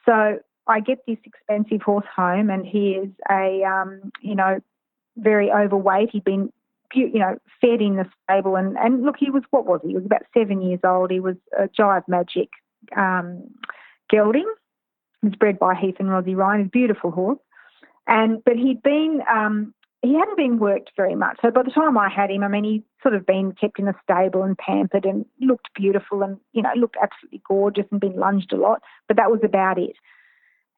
So 0.07 0.39
I 0.67 0.81
get 0.81 1.01
this 1.07 1.19
expensive 1.25 1.83
horse 1.83 2.07
home, 2.17 2.49
and 2.49 2.67
he 2.67 2.93
is 2.93 3.11
a, 3.31 3.63
um, 3.65 4.11
you 4.23 4.35
know, 4.35 4.61
very 5.19 5.53
overweight. 5.53 6.09
He'd 6.13 6.25
been, 6.25 6.51
you 6.95 7.19
know, 7.19 7.39
fed 7.61 7.81
in 7.81 7.97
the 7.97 8.07
stable, 8.25 8.57
and, 8.57 8.77
and 8.77 9.03
look, 9.03 9.17
he 9.19 9.31
was, 9.31 9.43
what 9.51 9.67
was 9.67 9.81
he? 9.83 9.89
He 9.91 9.95
was 9.95 10.05
about 10.05 10.23
seven 10.37 10.63
years 10.63 10.81
old. 10.85 11.11
He 11.11 11.21
was 11.21 11.37
a 11.59 11.69
Jive 11.69 12.07
Magic 12.09 12.49
um, 12.97 13.45
gelding. 14.11 14.51
He 15.21 15.29
was 15.29 15.37
bred 15.37 15.59
by 15.59 15.75
Heath 15.75 15.97
and 15.99 16.09
Rozzie 16.09 16.35
Ryan, 16.35 16.63
a 16.63 16.65
beautiful 16.65 17.11
horse. 17.11 17.39
And 18.07 18.43
but 18.45 18.57
he'd 18.57 18.83
been 18.83 19.23
um, 19.33 19.75
he 20.03 20.15
hadn't 20.15 20.37
been 20.37 20.59
worked 20.59 20.91
very 20.97 21.15
much. 21.15 21.39
So 21.41 21.51
by 21.53 21.63
the 21.63 21.71
time 21.71 21.97
I 21.97 22.09
had 22.09 22.31
him, 22.31 22.43
I 22.43 22.49
mean, 22.49 22.65
he'd 22.65 22.85
sort 23.03 23.15
of 23.15 23.25
been 23.25 23.53
kept 23.53 23.79
in 23.79 23.87
a 23.87 23.95
stable 24.03 24.43
and 24.43 24.59
pampered 24.59 25.05
and 25.05 25.25
looked 25.41 25.69
beautiful 25.75 26.25
and, 26.25 26.39
you 26.53 26.63
know, 26.63 26.71
looked 26.77 26.97
absolutely 27.01 27.41
gorgeous 27.47 27.87
and 27.93 28.01
been 28.01 28.17
lunged 28.17 28.53
a 28.53 28.57
lot, 28.57 28.83
but 29.07 29.17
that 29.17 29.31
was 29.31 29.41
about 29.45 29.79
it. 29.79 29.95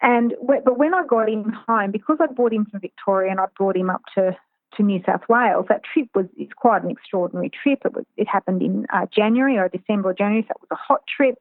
And 0.02 0.34
but 0.46 0.76
when 0.76 0.92
I 0.92 1.06
got 1.06 1.30
him 1.30 1.50
home, 1.66 1.90
because 1.90 2.18
I 2.20 2.26
brought 2.26 2.52
him 2.52 2.66
from 2.66 2.80
Victoria 2.80 3.30
and 3.30 3.40
I 3.40 3.46
brought 3.56 3.76
him 3.76 3.88
up 3.88 4.02
to, 4.16 4.36
to 4.76 4.82
New 4.82 5.02
South 5.06 5.22
Wales, 5.28 5.66
that 5.68 5.82
trip 5.84 6.08
was 6.14 6.26
it's 6.36 6.52
quite 6.52 6.82
an 6.82 6.90
extraordinary 6.90 7.50
trip. 7.50 7.80
It 7.84 7.94
was 7.94 8.04
it 8.16 8.28
happened 8.28 8.62
in 8.62 8.86
uh, 8.92 9.06
January 9.14 9.58
or 9.58 9.68
December 9.68 10.10
or 10.10 10.14
January, 10.14 10.44
so 10.46 10.52
it 10.52 10.60
was 10.60 10.68
a 10.72 10.76
hot 10.76 11.02
trip. 11.06 11.36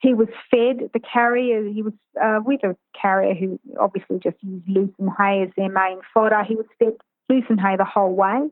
He 0.00 0.14
was 0.14 0.28
fed 0.50 0.90
the 0.92 1.00
carrier. 1.00 1.64
He 1.64 1.82
was 1.82 1.92
uh, 2.22 2.40
with 2.44 2.64
a 2.64 2.76
carrier 3.00 3.34
who 3.34 3.60
obviously 3.78 4.18
just 4.18 4.36
used 4.42 4.68
lucerne 4.68 5.14
hay 5.16 5.42
as 5.42 5.50
their 5.56 5.70
main 5.70 6.00
fodder. 6.12 6.42
He 6.42 6.56
was 6.56 6.66
fed 6.78 6.94
lucerne 7.28 7.58
hay 7.58 7.76
the 7.76 7.84
whole 7.84 8.14
way. 8.14 8.50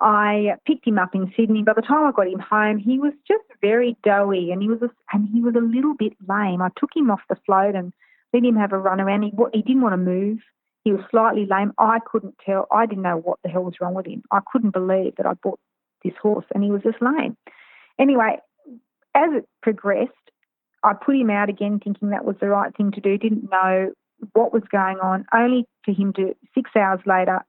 I 0.00 0.54
picked 0.64 0.86
him 0.86 0.98
up 0.98 1.14
in 1.14 1.32
Sydney. 1.36 1.62
By 1.64 1.72
the 1.74 1.82
time 1.82 2.06
I 2.06 2.12
got 2.12 2.28
him 2.28 2.38
home, 2.38 2.78
he 2.78 2.98
was 2.98 3.12
just 3.26 3.44
very 3.60 3.96
doughy, 4.04 4.52
and 4.52 4.62
he 4.62 4.68
was 4.68 4.80
a, 4.80 4.90
and 5.12 5.28
he 5.28 5.40
was 5.40 5.54
a 5.56 5.60
little 5.60 5.94
bit 5.94 6.12
lame. 6.28 6.62
I 6.62 6.68
took 6.76 6.90
him 6.94 7.10
off 7.10 7.20
the 7.28 7.36
float 7.44 7.74
and 7.74 7.92
let 8.32 8.44
him 8.44 8.56
have 8.56 8.72
a 8.72 8.78
run 8.78 9.00
around. 9.00 9.22
He 9.22 9.32
he 9.52 9.62
didn't 9.62 9.82
want 9.82 9.94
to 9.94 9.96
move. 9.96 10.38
He 10.88 10.94
was 10.94 11.04
slightly 11.10 11.44
lame. 11.44 11.74
I 11.76 11.98
couldn't 12.10 12.36
tell. 12.46 12.66
I 12.72 12.86
didn't 12.86 13.02
know 13.02 13.18
what 13.18 13.38
the 13.42 13.50
hell 13.50 13.64
was 13.64 13.74
wrong 13.78 13.92
with 13.92 14.06
him. 14.06 14.22
I 14.32 14.38
couldn't 14.50 14.70
believe 14.70 15.16
that 15.16 15.26
I 15.26 15.34
bought 15.34 15.60
this 16.02 16.14
horse 16.22 16.46
and 16.54 16.64
he 16.64 16.70
was 16.70 16.80
just 16.82 17.02
lame. 17.02 17.36
Anyway, 17.98 18.38
as 19.14 19.28
it 19.34 19.46
progressed, 19.60 20.12
I 20.82 20.94
put 20.94 21.14
him 21.14 21.28
out 21.28 21.50
again, 21.50 21.78
thinking 21.78 22.08
that 22.08 22.24
was 22.24 22.36
the 22.40 22.48
right 22.48 22.74
thing 22.74 22.90
to 22.92 23.02
do. 23.02 23.18
Didn't 23.18 23.50
know 23.50 23.92
what 24.32 24.54
was 24.54 24.62
going 24.72 24.98
on. 25.00 25.26
Only 25.30 25.66
for 25.84 25.92
him 25.92 26.14
to 26.14 26.34
six 26.54 26.70
hours 26.74 27.00
later 27.04 27.44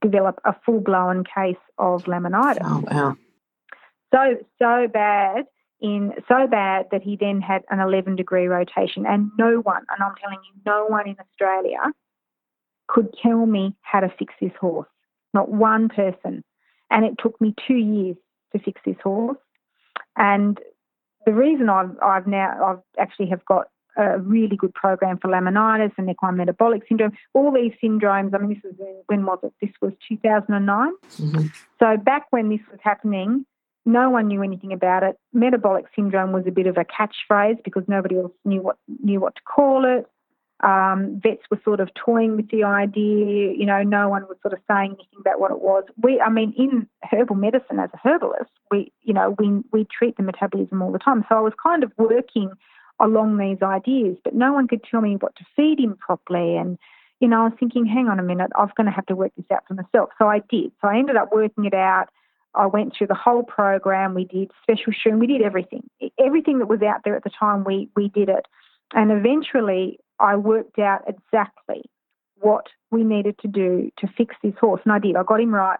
develop 0.00 0.38
a 0.44 0.54
full 0.64 0.78
blown 0.78 1.24
case 1.24 1.56
of 1.76 2.04
laminitis. 2.04 2.60
Oh 2.62 2.84
wow! 2.88 3.16
So 4.14 4.36
so 4.60 4.86
bad 4.86 5.46
in 5.80 6.12
so 6.28 6.46
bad 6.46 6.86
that 6.92 7.02
he 7.02 7.16
then 7.16 7.40
had 7.40 7.62
an 7.68 7.80
11 7.80 8.14
degree 8.14 8.46
rotation, 8.46 9.06
and 9.06 9.32
no 9.36 9.56
one, 9.56 9.84
and 9.90 10.04
I'm 10.04 10.14
telling 10.22 10.38
you, 10.44 10.60
no 10.64 10.86
one 10.86 11.08
in 11.08 11.16
Australia 11.18 11.92
could 12.92 13.14
tell 13.22 13.46
me 13.46 13.76
how 13.82 14.00
to 14.00 14.12
fix 14.18 14.34
this 14.40 14.52
horse. 14.60 14.88
Not 15.32 15.50
one 15.50 15.88
person, 15.88 16.42
and 16.90 17.04
it 17.04 17.14
took 17.22 17.40
me 17.40 17.54
two 17.66 17.76
years 17.76 18.16
to 18.52 18.58
fix 18.58 18.80
this 18.84 18.96
horse. 19.02 19.38
And 20.16 20.58
the 21.24 21.32
reason 21.32 21.68
I've 21.68 21.96
I've 22.02 22.26
now 22.26 22.64
I've 22.64 23.02
actually 23.02 23.28
have 23.28 23.44
got 23.44 23.68
a 23.96 24.18
really 24.18 24.56
good 24.56 24.74
program 24.74 25.18
for 25.18 25.28
laminitis 25.28 25.92
and 25.98 26.10
equine 26.10 26.36
metabolic 26.36 26.82
syndrome. 26.88 27.12
All 27.34 27.52
these 27.52 27.72
syndromes, 27.82 28.34
I 28.34 28.38
mean, 28.38 28.54
this 28.54 28.62
was 28.64 29.02
when 29.06 29.24
was 29.24 29.38
it? 29.42 29.52
This 29.60 29.70
was 29.80 29.92
2009. 30.08 30.92
Mm-hmm. 31.18 31.46
So 31.78 31.96
back 31.96 32.26
when 32.30 32.48
this 32.48 32.60
was 32.70 32.80
happening, 32.82 33.44
no 33.86 34.10
one 34.10 34.28
knew 34.28 34.42
anything 34.42 34.72
about 34.72 35.02
it. 35.02 35.16
Metabolic 35.32 35.86
syndrome 35.94 36.32
was 36.32 36.44
a 36.46 36.50
bit 36.50 36.66
of 36.66 36.76
a 36.76 36.84
catchphrase 36.84 37.62
because 37.64 37.84
nobody 37.88 38.18
else 38.18 38.32
knew 38.44 38.62
what 38.62 38.76
knew 39.02 39.20
what 39.20 39.34
to 39.36 39.42
call 39.42 39.84
it. 39.84 40.06
Um, 40.62 41.20
vets 41.22 41.42
were 41.50 41.60
sort 41.64 41.80
of 41.80 41.88
toying 41.94 42.36
with 42.36 42.50
the 42.50 42.64
idea. 42.64 43.54
You 43.56 43.64
know, 43.64 43.82
no 43.82 44.10
one 44.10 44.22
was 44.28 44.36
sort 44.42 44.52
of 44.52 44.60
saying 44.68 44.90
anything 44.90 45.20
about 45.20 45.40
what 45.40 45.50
it 45.50 45.60
was. 45.60 45.84
We, 46.02 46.20
I 46.20 46.28
mean, 46.28 46.52
in 46.56 46.86
herbal 47.10 47.36
medicine 47.36 47.78
as 47.78 47.88
a 47.94 48.08
herbalist, 48.08 48.50
we, 48.70 48.92
you 49.02 49.14
know, 49.14 49.34
we 49.38 49.62
we 49.72 49.86
treat 49.86 50.16
the 50.18 50.22
metabolism 50.22 50.82
all 50.82 50.92
the 50.92 50.98
time. 50.98 51.24
So 51.28 51.36
I 51.36 51.40
was 51.40 51.54
kind 51.62 51.82
of 51.82 51.92
working 51.96 52.50
along 53.00 53.38
these 53.38 53.62
ideas, 53.62 54.18
but 54.22 54.34
no 54.34 54.52
one 54.52 54.68
could 54.68 54.84
tell 54.84 55.00
me 55.00 55.16
what 55.16 55.34
to 55.36 55.44
feed 55.56 55.80
him 55.80 55.96
properly. 55.96 56.56
And, 56.56 56.78
you 57.18 57.28
know, 57.28 57.40
I 57.40 57.44
was 57.44 57.54
thinking, 57.58 57.86
hang 57.86 58.08
on 58.08 58.20
a 58.20 58.22
minute, 58.22 58.50
I 58.54 58.60
was 58.60 58.70
going 58.76 58.86
to 58.86 58.92
have 58.92 59.06
to 59.06 59.16
work 59.16 59.32
this 59.36 59.46
out 59.50 59.64
for 59.66 59.74
myself. 59.74 60.10
So 60.18 60.28
I 60.28 60.40
did. 60.50 60.72
So 60.80 60.88
I 60.88 60.98
ended 60.98 61.16
up 61.16 61.32
working 61.32 61.64
it 61.64 61.74
out. 61.74 62.08
I 62.54 62.66
went 62.66 62.94
through 62.96 63.06
the 63.06 63.14
whole 63.14 63.44
program. 63.44 64.12
We 64.12 64.24
did 64.24 64.50
special 64.62 64.92
shoeing. 64.92 65.18
We 65.18 65.26
did 65.26 65.40
everything. 65.40 65.88
Everything 66.18 66.58
that 66.58 66.66
was 66.66 66.82
out 66.82 67.00
there 67.04 67.16
at 67.16 67.24
the 67.24 67.30
time, 67.30 67.64
we, 67.64 67.88
we 67.96 68.08
did 68.08 68.28
it. 68.28 68.46
And 68.92 69.12
eventually 69.12 69.98
I 70.20 70.36
worked 70.36 70.78
out 70.78 71.02
exactly 71.08 71.82
what 72.36 72.66
we 72.90 73.04
needed 73.04 73.38
to 73.40 73.48
do 73.48 73.90
to 73.98 74.08
fix 74.16 74.34
this 74.42 74.54
horse. 74.60 74.80
And 74.84 74.92
I 74.92 74.98
did. 74.98 75.16
I 75.16 75.22
got 75.22 75.40
him 75.40 75.54
right. 75.54 75.78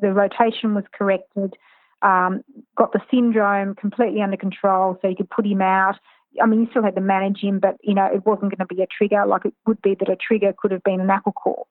The 0.00 0.12
rotation 0.12 0.74
was 0.74 0.84
corrected 0.92 1.54
um, 2.02 2.42
got 2.76 2.92
the 2.92 3.00
syndrome 3.10 3.74
completely 3.74 4.22
under 4.22 4.36
control, 4.36 4.98
so 5.00 5.08
you 5.08 5.16
could 5.16 5.30
put 5.30 5.46
him 5.46 5.60
out. 5.60 5.96
I 6.40 6.46
mean, 6.46 6.60
you 6.60 6.66
still 6.70 6.82
had 6.82 6.94
to 6.94 7.00
manage 7.00 7.40
him, 7.40 7.58
but 7.58 7.76
you 7.82 7.94
know 7.94 8.06
it 8.06 8.24
wasn't 8.24 8.56
going 8.56 8.66
to 8.66 8.74
be 8.74 8.82
a 8.82 8.86
trigger 8.86 9.26
like 9.26 9.44
it 9.44 9.54
would 9.66 9.82
be 9.82 9.96
that 9.98 10.08
a 10.08 10.16
trigger 10.16 10.54
could 10.56 10.70
have 10.70 10.82
been 10.82 11.00
an 11.00 11.10
apple 11.10 11.32
core 11.32 11.66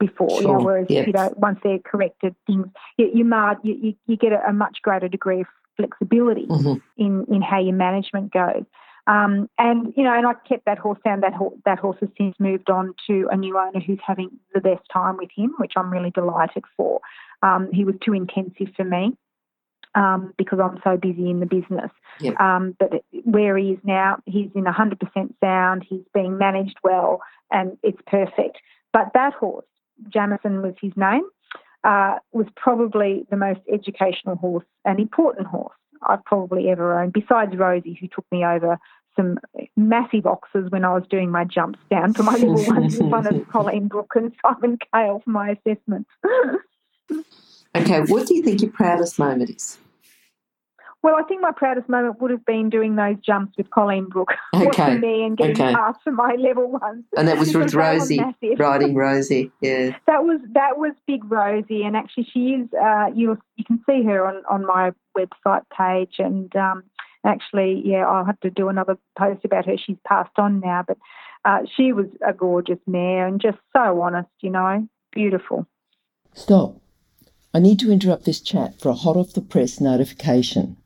before. 0.00 0.30
Sure. 0.30 0.40
You 0.40 0.48
know, 0.48 0.64
whereas 0.64 0.86
yes. 0.88 1.06
you 1.06 1.12
know 1.12 1.32
once 1.36 1.60
they're 1.62 1.78
corrected, 1.78 2.34
things 2.46 2.66
you 2.96 3.06
you, 3.14 3.54
you, 3.62 3.94
you 4.06 4.16
get 4.16 4.32
a, 4.32 4.48
a, 4.48 4.52
much 4.52 4.78
greater 4.82 5.08
degree 5.08 5.42
of 5.42 5.46
flexibility 5.76 6.46
mm-hmm. 6.46 6.78
in 6.96 7.26
in 7.32 7.42
how 7.42 7.60
your 7.60 7.74
management 7.74 8.32
goes. 8.32 8.64
Um, 9.06 9.48
and 9.58 9.92
you 9.96 10.04
know, 10.04 10.16
and 10.16 10.26
I 10.26 10.34
kept 10.48 10.64
that 10.66 10.78
horse 10.78 10.98
down. 11.04 11.20
That 11.20 11.34
ho- 11.34 11.58
that 11.64 11.78
horse 11.78 11.96
has 12.00 12.08
since 12.16 12.36
moved 12.38 12.70
on 12.70 12.94
to 13.08 13.28
a 13.30 13.36
new 13.36 13.58
owner 13.58 13.80
who's 13.80 13.98
having 14.06 14.30
the 14.54 14.60
best 14.60 14.82
time 14.92 15.16
with 15.16 15.30
him, 15.34 15.54
which 15.58 15.72
I'm 15.76 15.90
really 15.90 16.10
delighted 16.10 16.64
for. 16.76 17.00
Um, 17.42 17.68
he 17.72 17.84
was 17.84 17.96
too 18.04 18.12
intensive 18.12 18.68
for 18.76 18.84
me 18.84 19.16
um, 19.94 20.32
because 20.38 20.60
I'm 20.62 20.78
so 20.84 20.96
busy 20.96 21.30
in 21.30 21.40
the 21.40 21.46
business. 21.46 21.90
Yep. 22.20 22.40
Um, 22.40 22.76
but 22.78 23.04
where 23.24 23.56
he 23.56 23.72
is 23.72 23.78
now, 23.84 24.18
he's 24.26 24.50
in 24.54 24.64
100% 24.64 25.34
sound, 25.42 25.84
he's 25.88 26.04
being 26.14 26.38
managed 26.38 26.76
well, 26.82 27.20
and 27.50 27.76
it's 27.82 28.00
perfect. 28.06 28.58
But 28.92 29.10
that 29.14 29.34
horse, 29.34 29.66
Jamison 30.08 30.62
was 30.62 30.74
his 30.80 30.92
name, 30.96 31.24
uh, 31.84 32.18
was 32.32 32.46
probably 32.56 33.26
the 33.30 33.36
most 33.36 33.60
educational 33.72 34.36
horse 34.36 34.64
and 34.84 35.00
important 35.00 35.48
horse 35.48 35.74
I've 36.06 36.24
probably 36.24 36.68
ever 36.70 36.98
owned, 36.98 37.12
besides 37.12 37.56
Rosie, 37.56 37.98
who 38.00 38.08
took 38.08 38.26
me 38.30 38.44
over 38.44 38.78
some 39.16 39.38
massive 39.76 40.26
oxes 40.26 40.70
when 40.70 40.84
I 40.84 40.94
was 40.94 41.04
doing 41.10 41.30
my 41.30 41.44
jumps 41.44 41.78
down 41.90 42.14
for 42.14 42.22
my 42.22 42.32
little 42.32 42.54
ones 42.66 42.98
in 42.98 43.10
front 43.10 43.26
of 43.26 43.48
Colleen 43.48 43.88
Brook 43.88 44.12
and 44.14 44.32
Simon 44.42 44.78
Cale 44.92 45.20
for 45.24 45.30
my 45.30 45.50
assessments. 45.50 46.10
okay, 47.76 48.00
what 48.02 48.26
do 48.26 48.34
you 48.34 48.42
think 48.42 48.62
your 48.62 48.70
proudest 48.70 49.18
moment 49.18 49.50
is? 49.50 49.78
Well, 51.02 51.16
I 51.18 51.24
think 51.24 51.40
my 51.40 51.50
proudest 51.50 51.88
moment 51.88 52.20
would 52.20 52.30
have 52.30 52.44
been 52.46 52.70
doing 52.70 52.94
those 52.94 53.16
jumps 53.26 53.56
with 53.58 53.70
Colleen 53.70 54.08
Brook, 54.08 54.30
okay. 54.54 54.66
watching 54.66 55.00
me 55.00 55.24
and 55.24 55.36
getting 55.36 55.60
okay. 55.60 55.74
past 55.74 55.98
for 56.04 56.12
my 56.12 56.36
level 56.38 56.70
ones. 56.70 57.04
And 57.16 57.26
that 57.26 57.38
was 57.38 57.54
with 57.56 57.74
Rosie, 57.74 58.20
riding 58.56 58.94
Rosie. 58.94 59.50
Yeah, 59.60 59.96
that 60.06 60.24
was 60.24 60.40
that 60.54 60.78
was 60.78 60.92
big 61.06 61.30
Rosie, 61.30 61.82
and 61.82 61.96
actually 61.96 62.26
she 62.32 62.50
is. 62.50 62.68
Uh, 62.72 63.06
you 63.14 63.38
you 63.56 63.64
can 63.64 63.80
see 63.86 64.02
her 64.04 64.26
on 64.26 64.42
on 64.48 64.66
my 64.66 64.92
website 65.16 65.62
page, 65.76 66.16
and 66.18 66.54
um, 66.56 66.84
actually, 67.24 67.82
yeah, 67.84 68.06
I'll 68.06 68.24
have 68.24 68.40
to 68.40 68.50
do 68.50 68.68
another 68.68 68.96
post 69.18 69.44
about 69.44 69.66
her. 69.66 69.76
She's 69.76 69.98
passed 70.06 70.36
on 70.38 70.60
now, 70.60 70.84
but 70.86 70.98
uh, 71.44 71.60
she 71.76 71.92
was 71.92 72.06
a 72.26 72.32
gorgeous 72.32 72.78
mare 72.86 73.26
and 73.26 73.40
just 73.40 73.58
so 73.72 74.00
honest, 74.00 74.30
you 74.40 74.50
know, 74.50 74.86
beautiful. 75.12 75.66
Stop. 76.34 76.76
I 77.54 77.58
need 77.58 77.78
to 77.80 77.92
interrupt 77.92 78.24
this 78.24 78.40
chat 78.40 78.80
for 78.80 78.88
a 78.88 78.94
hot 78.94 79.16
off 79.16 79.34
the 79.34 79.42
press 79.42 79.80
notification. 79.80 80.76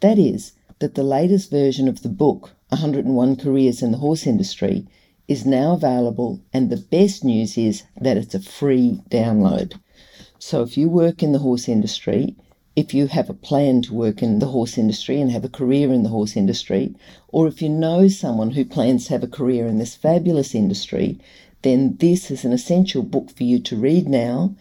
That 0.00 0.18
is, 0.18 0.52
that 0.78 0.94
the 0.94 1.02
latest 1.02 1.50
version 1.50 1.88
of 1.88 2.02
the 2.02 2.08
book, 2.08 2.52
101 2.68 3.34
Careers 3.34 3.82
in 3.82 3.90
the 3.90 3.98
Horse 3.98 4.28
Industry, 4.28 4.86
is 5.26 5.44
now 5.44 5.72
available, 5.72 6.40
and 6.52 6.70
the 6.70 6.76
best 6.76 7.24
news 7.24 7.58
is 7.58 7.82
that 8.00 8.16
it's 8.16 8.34
a 8.34 8.40
free 8.40 9.02
download. 9.10 9.74
So 10.38 10.62
if 10.62 10.78
you 10.78 10.88
work 10.88 11.20
in 11.20 11.32
the 11.32 11.40
horse 11.40 11.68
industry, 11.68 12.36
if 12.76 12.94
you 12.94 13.08
have 13.08 13.28
a 13.28 13.34
plan 13.34 13.82
to 13.82 13.92
work 13.92 14.22
in 14.22 14.38
the 14.38 14.46
horse 14.46 14.78
industry 14.78 15.20
and 15.20 15.32
have 15.32 15.44
a 15.44 15.48
career 15.48 15.92
in 15.92 16.04
the 16.04 16.10
horse 16.10 16.36
industry, 16.36 16.94
or 17.26 17.48
if 17.48 17.60
you 17.60 17.68
know 17.68 18.06
someone 18.06 18.52
who 18.52 18.64
plans 18.64 19.06
to 19.06 19.14
have 19.14 19.24
a 19.24 19.26
career 19.26 19.66
in 19.66 19.78
this 19.78 19.96
fabulous 19.96 20.54
industry, 20.54 21.18
then 21.62 21.96
this 21.96 22.30
is 22.30 22.44
an 22.44 22.52
essential 22.52 23.02
book 23.02 23.30
for 23.36 23.42
you 23.42 23.58
to 23.58 23.74
read 23.76 24.06
now 24.06 24.54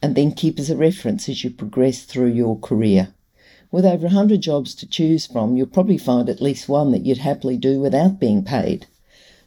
and 0.00 0.14
then 0.14 0.30
keep 0.30 0.60
as 0.60 0.70
a 0.70 0.76
reference 0.76 1.28
as 1.28 1.42
you 1.42 1.50
progress 1.50 2.04
through 2.04 2.30
your 2.30 2.56
career. 2.60 3.08
With 3.70 3.84
over 3.84 4.06
100 4.06 4.40
jobs 4.40 4.74
to 4.76 4.86
choose 4.86 5.26
from, 5.26 5.56
you'll 5.56 5.66
probably 5.66 5.98
find 5.98 6.28
at 6.28 6.40
least 6.40 6.68
one 6.68 6.92
that 6.92 7.04
you'd 7.04 7.18
happily 7.18 7.56
do 7.56 7.80
without 7.80 8.20
being 8.20 8.44
paid. 8.44 8.86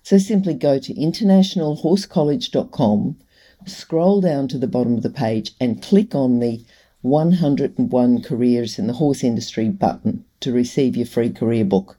So 0.04 0.18
simply 0.18 0.54
go 0.54 0.78
to 0.80 0.94
internationalhorsecollege.com, 0.94 3.18
scroll 3.66 4.22
down 4.22 4.48
to 4.50 4.58
the 4.58 4.68
bottom 4.68 4.96
of 4.96 5.04
the 5.04 5.10
page, 5.10 5.54
and 5.60 5.82
click 5.82 6.14
on 6.16 6.40
the 6.40 6.64
101 7.02 8.24
Careers 8.24 8.78
in 8.78 8.88
the 8.88 8.94
Horse 8.94 9.24
Industry 9.24 9.70
button 9.70 10.26
to 10.42 10.52
receive 10.52 10.98
your 10.98 11.06
free 11.06 11.30
career 11.30 11.64
book. 11.64 11.98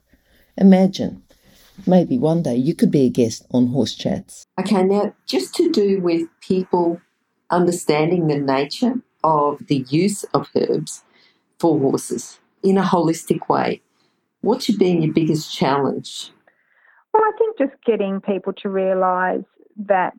Imagine, 0.57 1.23
maybe 1.87 2.17
one 2.17 2.43
day 2.43 2.55
you 2.55 2.75
could 2.75 2.91
be 2.91 3.05
a 3.05 3.09
guest 3.09 3.45
on 3.51 3.67
Horse 3.67 3.95
Chats. 3.95 4.43
Okay, 4.59 4.83
now 4.83 5.15
just 5.25 5.55
to 5.55 5.71
do 5.71 6.01
with 6.01 6.27
people 6.41 6.99
understanding 7.49 8.27
the 8.27 8.37
nature 8.37 8.95
of 9.23 9.65
the 9.67 9.85
use 9.89 10.25
of 10.33 10.49
herbs, 10.55 11.03
for 11.61 11.79
horses 11.79 12.39
in 12.63 12.77
a 12.77 12.83
holistic 12.83 13.47
way. 13.47 13.81
What's 14.41 14.69
been 14.75 15.03
your 15.03 15.13
biggest 15.13 15.53
challenge? 15.55 16.31
Well, 17.13 17.23
I 17.23 17.31
think 17.37 17.57
just 17.59 17.83
getting 17.85 18.19
people 18.19 18.53
to 18.53 18.69
realise 18.69 19.45
that 19.85 20.15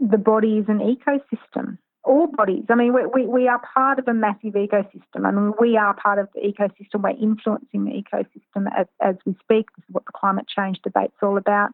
the 0.00 0.18
body 0.18 0.58
is 0.58 0.64
an 0.68 0.80
ecosystem. 0.80 1.78
All 2.02 2.26
bodies. 2.26 2.64
I 2.70 2.74
mean, 2.74 2.94
we, 2.94 3.02
we, 3.06 3.26
we 3.26 3.46
are 3.46 3.60
part 3.74 3.98
of 3.98 4.08
a 4.08 4.14
massive 4.14 4.54
ecosystem. 4.54 5.26
I 5.26 5.30
mean, 5.30 5.52
we 5.60 5.76
are 5.76 5.94
part 5.94 6.18
of 6.18 6.28
the 6.34 6.40
ecosystem. 6.40 7.02
We're 7.02 7.10
influencing 7.10 7.84
the 7.84 8.02
ecosystem 8.02 8.66
as, 8.76 8.86
as 9.00 9.16
we 9.26 9.34
speak. 9.34 9.66
This 9.76 9.84
is 9.84 9.92
what 9.92 10.06
the 10.06 10.12
climate 10.12 10.46
change 10.48 10.80
debate's 10.82 11.12
all 11.22 11.36
about. 11.36 11.70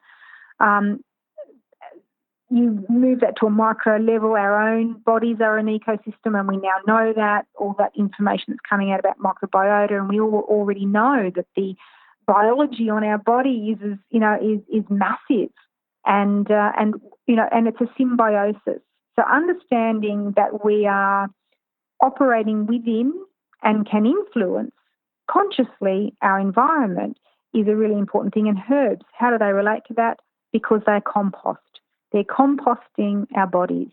Um, 0.61 1.03
you 2.51 2.85
move 2.89 3.21
that 3.21 3.37
to 3.41 3.47
a 3.47 3.51
micro 3.51 3.97
level, 3.97 4.33
our 4.33 4.71
own 4.71 5.01
bodies 5.05 5.39
are 5.41 5.59
an 5.59 5.67
ecosystem, 5.67 6.39
and 6.39 6.47
we 6.47 6.57
now 6.57 6.77
know 6.87 7.13
that 7.15 7.47
all 7.57 7.75
that 7.79 7.93
information 7.97 8.45
that's 8.49 8.61
coming 8.69 8.93
out 8.93 9.01
about 9.01 9.19
microbiota, 9.19 9.99
and 9.99 10.09
we 10.09 10.21
all 10.21 10.47
already 10.49 10.87
know 10.87 11.31
that 11.35 11.47
the 11.57 11.75
biology 12.27 12.89
on 12.89 13.05
our 13.05 13.19
body 13.19 13.77
is, 13.77 13.99
you 14.11 14.21
know, 14.21 14.37
is 14.41 14.61
is 14.73 14.85
massive, 14.89 15.51
and 16.05 16.51
uh, 16.51 16.73
and 16.79 16.95
you 17.27 17.35
know, 17.35 17.49
and 17.51 17.67
it's 17.67 17.81
a 17.81 17.91
symbiosis. 17.99 18.81
So 19.17 19.23
understanding 19.23 20.35
that 20.37 20.65
we 20.65 20.87
are 20.87 21.29
operating 22.03 22.67
within 22.67 23.13
and 23.63 23.89
can 23.89 24.07
influence 24.07 24.73
consciously 25.31 26.15
our 26.23 26.39
environment 26.39 27.19
is 27.55 27.67
a 27.69 27.75
really 27.75 27.99
important 27.99 28.35
thing. 28.35 28.49
And 28.49 28.59
herbs, 28.71 29.05
how 29.19 29.31
do 29.31 29.39
they 29.39 29.53
relate 29.53 29.83
to 29.89 29.95
that? 29.95 30.21
Because 30.53 30.83
they're 30.87 31.01
compost. 31.01 31.61
They're 32.13 32.25
composting 32.25 33.27
our 33.37 33.47
bodies. 33.47 33.89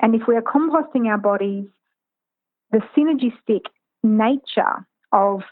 And 0.00 0.14
if 0.14 0.22
we 0.26 0.36
are 0.36 0.42
composting 0.42 1.06
our 1.06 1.18
bodies, 1.18 1.66
the 2.70 2.80
synergistic 2.96 3.66
nature 4.02 4.86
of 5.12 5.42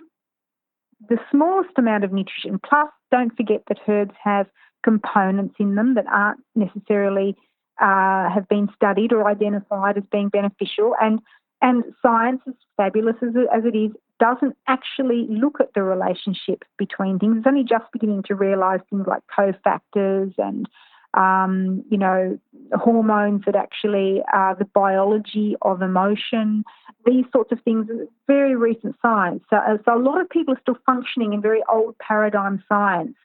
the 1.08 1.18
smallest 1.30 1.70
amount 1.76 2.04
of 2.04 2.12
nutrition, 2.12 2.58
plus 2.58 2.88
don't 3.10 3.36
forget 3.36 3.62
that 3.68 3.78
herbs 3.88 4.14
have 4.22 4.46
components 4.82 5.54
in 5.58 5.74
them 5.74 5.94
that 5.94 6.06
aren't 6.06 6.40
necessarily 6.54 7.36
uh, 7.80 8.28
have 8.30 8.48
been 8.48 8.68
studied 8.74 9.12
or 9.12 9.26
identified 9.26 9.96
as 9.96 10.04
being 10.10 10.28
beneficial. 10.28 10.94
And 11.00 11.20
and 11.62 11.84
science, 12.00 12.40
as 12.48 12.54
fabulous 12.76 13.16
as 13.22 13.34
it, 13.34 13.48
as 13.54 13.64
it 13.66 13.76
is, 13.76 13.90
doesn't 14.18 14.56
actually 14.66 15.26
look 15.28 15.60
at 15.60 15.74
the 15.74 15.82
relationship 15.82 16.64
between 16.78 17.18
things. 17.18 17.38
It's 17.38 17.46
only 17.46 17.64
just 17.64 17.84
beginning 17.92 18.22
to 18.24 18.34
realise 18.34 18.80
things 18.88 19.06
like 19.06 19.22
cofactors 19.36 20.32
and 20.38 20.68
um, 21.14 21.84
you 21.90 21.98
know, 21.98 22.38
hormones 22.74 23.42
that 23.46 23.56
actually 23.56 24.22
are 24.32 24.54
the 24.54 24.64
biology 24.64 25.56
of 25.62 25.82
emotion, 25.82 26.64
these 27.04 27.24
sorts 27.32 27.50
of 27.52 27.60
things, 27.62 27.86
very 28.26 28.54
recent 28.54 28.94
science. 29.02 29.42
So, 29.50 29.56
uh, 29.56 29.78
so 29.84 29.96
a 29.96 29.98
lot 29.98 30.20
of 30.20 30.28
people 30.30 30.54
are 30.54 30.60
still 30.60 30.78
functioning 30.86 31.32
in 31.32 31.42
very 31.42 31.62
old 31.68 31.96
paradigm 31.98 32.62
science. 32.68 33.16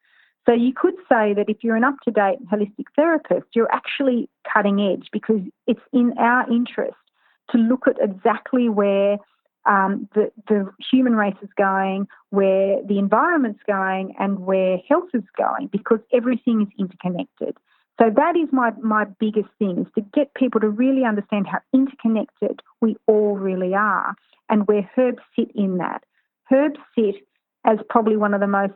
So 0.45 0.53
you 0.53 0.73
could 0.73 0.95
say 1.09 1.33
that 1.33 1.45
if 1.47 1.57
you're 1.63 1.75
an 1.75 1.83
up 1.83 1.95
to 2.05 2.11
date 2.11 2.37
holistic 2.51 2.85
therapist, 2.95 3.47
you're 3.53 3.71
actually 3.71 4.29
cutting 4.51 4.79
edge 4.79 5.09
because 5.11 5.41
it's 5.67 5.81
in 5.91 6.13
our 6.19 6.51
interest 6.51 6.97
to 7.51 7.57
look 7.57 7.87
at 7.87 7.97
exactly 8.01 8.69
where 8.69 9.17
um, 9.65 10.07
the, 10.13 10.31
the 10.47 10.71
human 10.91 11.15
race 11.15 11.35
is 11.41 11.49
going, 11.57 12.07
where 12.29 12.81
the 12.83 12.99
environment's 12.99 13.61
going, 13.65 14.15
and 14.19 14.39
where 14.39 14.77
health 14.87 15.09
is 15.13 15.23
going 15.37 15.67
because 15.71 15.99
everything 16.13 16.61
is 16.61 16.67
interconnected. 16.77 17.57
So 17.99 18.09
that 18.13 18.35
is 18.35 18.49
my, 18.51 18.71
my 18.81 19.05
biggest 19.19 19.49
thing 19.57 19.79
is 19.79 19.87
to 19.95 20.01
get 20.13 20.33
people 20.33 20.59
to 20.61 20.69
really 20.69 21.05
understand 21.05 21.47
how 21.47 21.59
interconnected 21.73 22.61
we 22.81 22.97
all 23.07 23.37
really 23.37 23.73
are 23.73 24.15
and 24.49 24.67
where 24.67 24.89
herbs 24.97 25.21
sit 25.35 25.49
in 25.55 25.77
that. 25.77 26.03
Herbs 26.51 26.79
sit 26.93 27.15
as 27.65 27.77
probably 27.89 28.17
one 28.17 28.33
of 28.33 28.41
the 28.41 28.47
most 28.47 28.73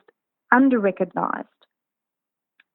under 0.51 0.79
recognized 0.79 1.47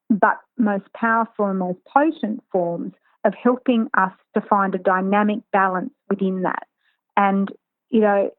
but 0.09 0.39
most 0.57 0.85
powerful 0.93 1.45
and 1.47 1.59
most 1.59 1.79
potent 1.85 2.43
forms 2.51 2.93
of 3.23 3.33
helping 3.41 3.87
us 3.97 4.11
to 4.35 4.41
find 4.41 4.75
a 4.75 4.77
dynamic 4.77 5.39
balance 5.51 5.91
within 6.09 6.43
that. 6.43 6.67
And, 7.17 7.49
you 7.89 8.01
know, 8.01 8.29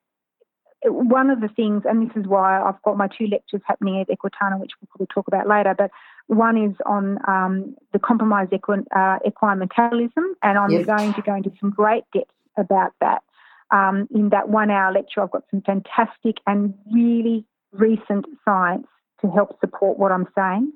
one 0.85 1.31
of 1.31 1.40
the 1.40 1.49
things, 1.49 1.83
and 1.85 2.09
this 2.09 2.16
is 2.16 2.27
why 2.27 2.62
I've 2.62 2.81
got 2.83 2.97
my 2.97 3.09
two 3.09 3.27
lectures 3.27 3.62
happening 3.66 4.01
at 4.01 4.09
Equitana, 4.09 4.61
which 4.61 4.73
we'll 4.81 4.88
probably 4.88 5.09
talk 5.12 5.27
about 5.27 5.49
later, 5.49 5.75
but 5.77 5.90
one 6.29 6.57
is 6.57 6.77
on 6.85 7.19
um, 7.29 7.77
the 7.93 7.99
compromised 7.99 8.53
equi- 8.53 8.87
uh, 8.95 9.19
equine 9.27 9.59
metabolism, 9.59 10.35
and 10.43 10.59
I'm 10.59 10.71
yep. 10.71 10.87
going 10.87 11.15
to 11.15 11.23
go 11.23 11.35
into 11.35 11.53
some 11.61 11.71
great 11.71 12.05
depth 12.12 12.33
about 12.57 12.93
that. 13.01 13.23
Um, 13.71 14.09
in 14.15 14.31
that 14.31 14.49
one 14.49 14.71
hour 14.71 14.93
lecture, 14.93 15.23
I've 15.23 15.31
got 15.31 15.45
some 15.51 15.62
fantastic 15.62 16.37
and 16.47 16.75
really 16.93 17.45
recent 17.73 18.27
science 18.45 18.87
to 19.21 19.31
help 19.31 19.59
support 19.61 19.99
what 19.99 20.12
I'm 20.12 20.27
saying. 20.37 20.73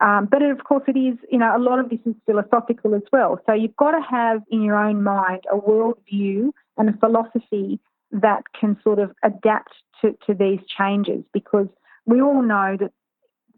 Um, 0.00 0.28
but 0.30 0.42
of 0.42 0.64
course, 0.64 0.84
it 0.88 0.98
is, 0.98 1.18
you 1.30 1.38
know, 1.38 1.54
a 1.54 1.58
lot 1.58 1.78
of 1.78 1.90
this 1.90 1.98
is 2.06 2.14
philosophical 2.24 2.94
as 2.94 3.02
well. 3.12 3.38
So 3.46 3.52
you've 3.52 3.76
got 3.76 3.90
to 3.92 4.00
have 4.08 4.42
in 4.50 4.62
your 4.62 4.76
own 4.76 5.02
mind 5.02 5.42
a 5.52 5.56
worldview 5.56 6.50
and 6.78 6.88
a 6.88 6.96
philosophy 6.98 7.80
that 8.12 8.44
can 8.58 8.78
sort 8.82 8.98
of 8.98 9.12
adapt 9.22 9.72
to, 10.00 10.16
to 10.26 10.34
these 10.34 10.60
changes 10.78 11.22
because 11.32 11.68
we 12.06 12.20
all 12.22 12.42
know 12.42 12.76
that 12.80 12.92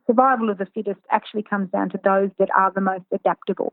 survival 0.07 0.51
of 0.51 0.59
the 0.59 0.67
fittest 0.67 1.01
actually 1.11 1.43
comes 1.43 1.71
down 1.71 1.91
to 1.91 2.01
those 2.03 2.31
that 2.39 2.49
are 2.57 2.73
the 2.73 2.81
most 2.81 3.05
adaptable. 3.13 3.73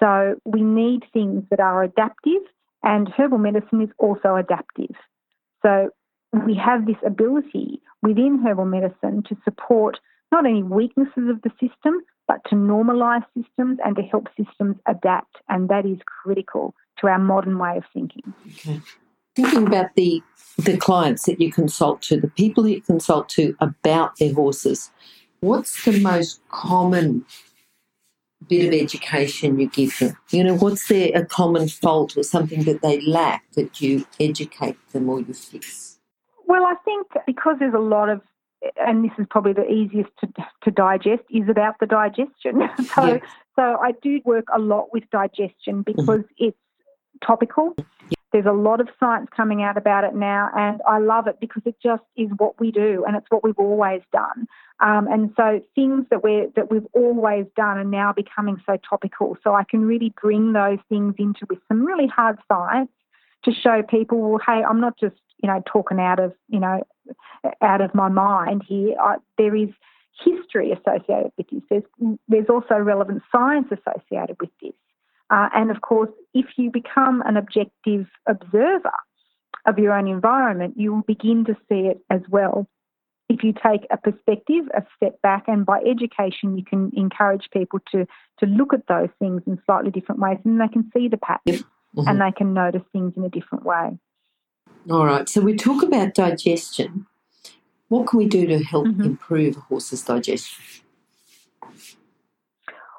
So 0.00 0.36
we 0.44 0.62
need 0.62 1.04
things 1.12 1.44
that 1.50 1.60
are 1.60 1.82
adaptive, 1.82 2.42
and 2.82 3.08
herbal 3.08 3.38
medicine 3.38 3.82
is 3.82 3.90
also 3.98 4.36
adaptive. 4.36 4.94
So 5.62 5.90
we 6.32 6.54
have 6.54 6.86
this 6.86 6.96
ability 7.04 7.80
within 8.02 8.42
herbal 8.44 8.66
medicine 8.66 9.22
to 9.28 9.36
support 9.44 9.98
not 10.30 10.46
only 10.46 10.62
weaknesses 10.62 11.28
of 11.28 11.42
the 11.42 11.50
system, 11.52 12.00
but 12.26 12.40
to 12.50 12.54
normalize 12.54 13.24
systems 13.36 13.78
and 13.84 13.96
to 13.96 14.02
help 14.02 14.28
systems 14.36 14.76
adapt. 14.86 15.36
And 15.48 15.68
that 15.70 15.86
is 15.86 15.98
critical 16.22 16.74
to 17.00 17.06
our 17.08 17.18
modern 17.18 17.58
way 17.58 17.78
of 17.78 17.84
thinking. 17.92 18.34
Okay. 18.52 18.80
Thinking 19.34 19.66
about 19.66 19.94
the 19.96 20.22
the 20.58 20.76
clients 20.76 21.24
that 21.26 21.40
you 21.40 21.52
consult 21.52 22.02
to, 22.02 22.20
the 22.20 22.28
people 22.28 22.66
you 22.66 22.80
consult 22.80 23.28
to 23.30 23.56
about 23.60 24.16
their 24.18 24.34
horses, 24.34 24.90
what's 25.40 25.84
the 25.84 26.00
most 26.00 26.40
common 26.48 27.24
bit 28.48 28.66
of 28.66 28.74
education 28.74 29.58
you 29.58 29.68
give 29.68 29.98
them? 29.98 30.16
You 30.30 30.44
know, 30.44 30.56
what's 30.56 30.88
their 30.88 31.10
a 31.14 31.24
common 31.24 31.68
fault 31.68 32.16
or 32.16 32.22
something 32.22 32.64
that 32.64 32.82
they 32.82 33.00
lack 33.00 33.50
that 33.52 33.80
you 33.80 34.06
educate 34.20 34.76
them 34.92 35.08
or 35.08 35.20
you 35.20 35.34
fix? 35.34 35.98
Well, 36.46 36.64
I 36.64 36.74
think 36.84 37.08
because 37.26 37.56
there's 37.58 37.74
a 37.74 37.78
lot 37.78 38.08
of 38.08 38.22
and 38.84 39.04
this 39.04 39.12
is 39.18 39.26
probably 39.30 39.52
the 39.52 39.70
easiest 39.70 40.10
to, 40.20 40.28
to 40.64 40.70
digest, 40.70 41.22
is 41.30 41.48
about 41.48 41.78
the 41.80 41.86
digestion. 41.86 42.68
so, 42.94 43.06
yes. 43.06 43.22
so 43.56 43.62
I 43.62 43.92
do 44.02 44.20
work 44.24 44.46
a 44.52 44.58
lot 44.58 44.92
with 44.92 45.04
digestion 45.10 45.82
because 45.82 46.06
mm-hmm. 46.06 46.44
it's 46.46 46.58
topical. 47.24 47.76
There's 48.32 48.46
a 48.46 48.52
lot 48.52 48.80
of 48.80 48.88
science 49.00 49.28
coming 49.34 49.62
out 49.62 49.78
about 49.78 50.04
it 50.04 50.14
now, 50.14 50.50
and 50.54 50.82
I 50.86 50.98
love 50.98 51.26
it 51.26 51.40
because 51.40 51.62
it 51.64 51.76
just 51.82 52.02
is 52.16 52.28
what 52.36 52.60
we 52.60 52.70
do, 52.70 53.04
and 53.06 53.16
it's 53.16 53.26
what 53.30 53.42
we've 53.42 53.58
always 53.58 54.02
done. 54.12 54.46
Um, 54.80 55.08
and 55.08 55.32
so 55.36 55.60
things 55.74 56.06
that 56.10 56.22
we 56.22 56.46
that 56.54 56.70
we've 56.70 56.86
always 56.92 57.46
done 57.56 57.78
are 57.78 57.84
now 57.84 58.12
becoming 58.12 58.56
so 58.66 58.76
topical. 58.88 59.36
So 59.42 59.54
I 59.54 59.64
can 59.64 59.86
really 59.86 60.12
bring 60.20 60.52
those 60.52 60.78
things 60.88 61.14
into 61.18 61.46
with 61.48 61.58
some 61.68 61.84
really 61.84 62.06
hard 62.06 62.38
science 62.48 62.90
to 63.44 63.52
show 63.52 63.82
people, 63.82 64.20
well, 64.20 64.40
hey, 64.46 64.62
I'm 64.68 64.80
not 64.80 64.98
just 64.98 65.16
you 65.42 65.48
know 65.48 65.62
talking 65.66 65.98
out 65.98 66.20
of 66.20 66.32
you 66.48 66.60
know 66.60 66.82
out 67.62 67.80
of 67.80 67.94
my 67.94 68.08
mind 68.08 68.62
here. 68.66 68.94
I, 69.00 69.16
there 69.38 69.56
is 69.56 69.70
history 70.24 70.72
associated 70.72 71.32
with 71.36 71.48
this. 71.48 71.62
There's 71.70 72.18
there's 72.28 72.48
also 72.48 72.74
relevant 72.74 73.22
science 73.32 73.68
associated 73.72 74.36
with 74.40 74.50
this. 74.60 74.72
Uh, 75.30 75.48
and 75.54 75.70
of 75.70 75.80
course, 75.80 76.10
if 76.34 76.46
you 76.56 76.70
become 76.70 77.22
an 77.26 77.36
objective 77.36 78.06
observer 78.26 78.92
of 79.66 79.78
your 79.78 79.92
own 79.92 80.08
environment, 80.08 80.74
you 80.76 80.92
will 80.92 81.02
begin 81.02 81.44
to 81.44 81.54
see 81.68 81.86
it 81.86 81.98
as 82.10 82.20
well. 82.30 82.66
If 83.28 83.42
you 83.42 83.52
take 83.52 83.86
a 83.90 83.98
perspective, 83.98 84.64
a 84.74 84.82
step 84.96 85.20
back, 85.20 85.44
and 85.48 85.66
by 85.66 85.80
education, 85.80 86.56
you 86.56 86.64
can 86.64 86.90
encourage 86.96 87.48
people 87.52 87.78
to, 87.92 88.06
to 88.38 88.46
look 88.46 88.72
at 88.72 88.86
those 88.88 89.10
things 89.18 89.42
in 89.46 89.60
slightly 89.66 89.90
different 89.90 90.20
ways, 90.20 90.38
and 90.44 90.58
they 90.58 90.68
can 90.68 90.90
see 90.96 91.08
the 91.08 91.18
pattern 91.18 91.62
mm-hmm. 91.94 92.08
and 92.08 92.20
they 92.20 92.32
can 92.34 92.54
notice 92.54 92.82
things 92.92 93.12
in 93.16 93.24
a 93.24 93.28
different 93.28 93.64
way. 93.64 93.98
All 94.90 95.04
right, 95.04 95.28
so 95.28 95.42
we 95.42 95.54
talk 95.54 95.82
about 95.82 96.14
digestion. 96.14 97.06
What 97.88 98.06
can 98.06 98.18
we 98.18 98.26
do 98.26 98.46
to 98.46 98.62
help 98.62 98.86
mm-hmm. 98.86 99.02
improve 99.02 99.58
a 99.58 99.60
horse's 99.60 100.02
digestion? 100.02 100.64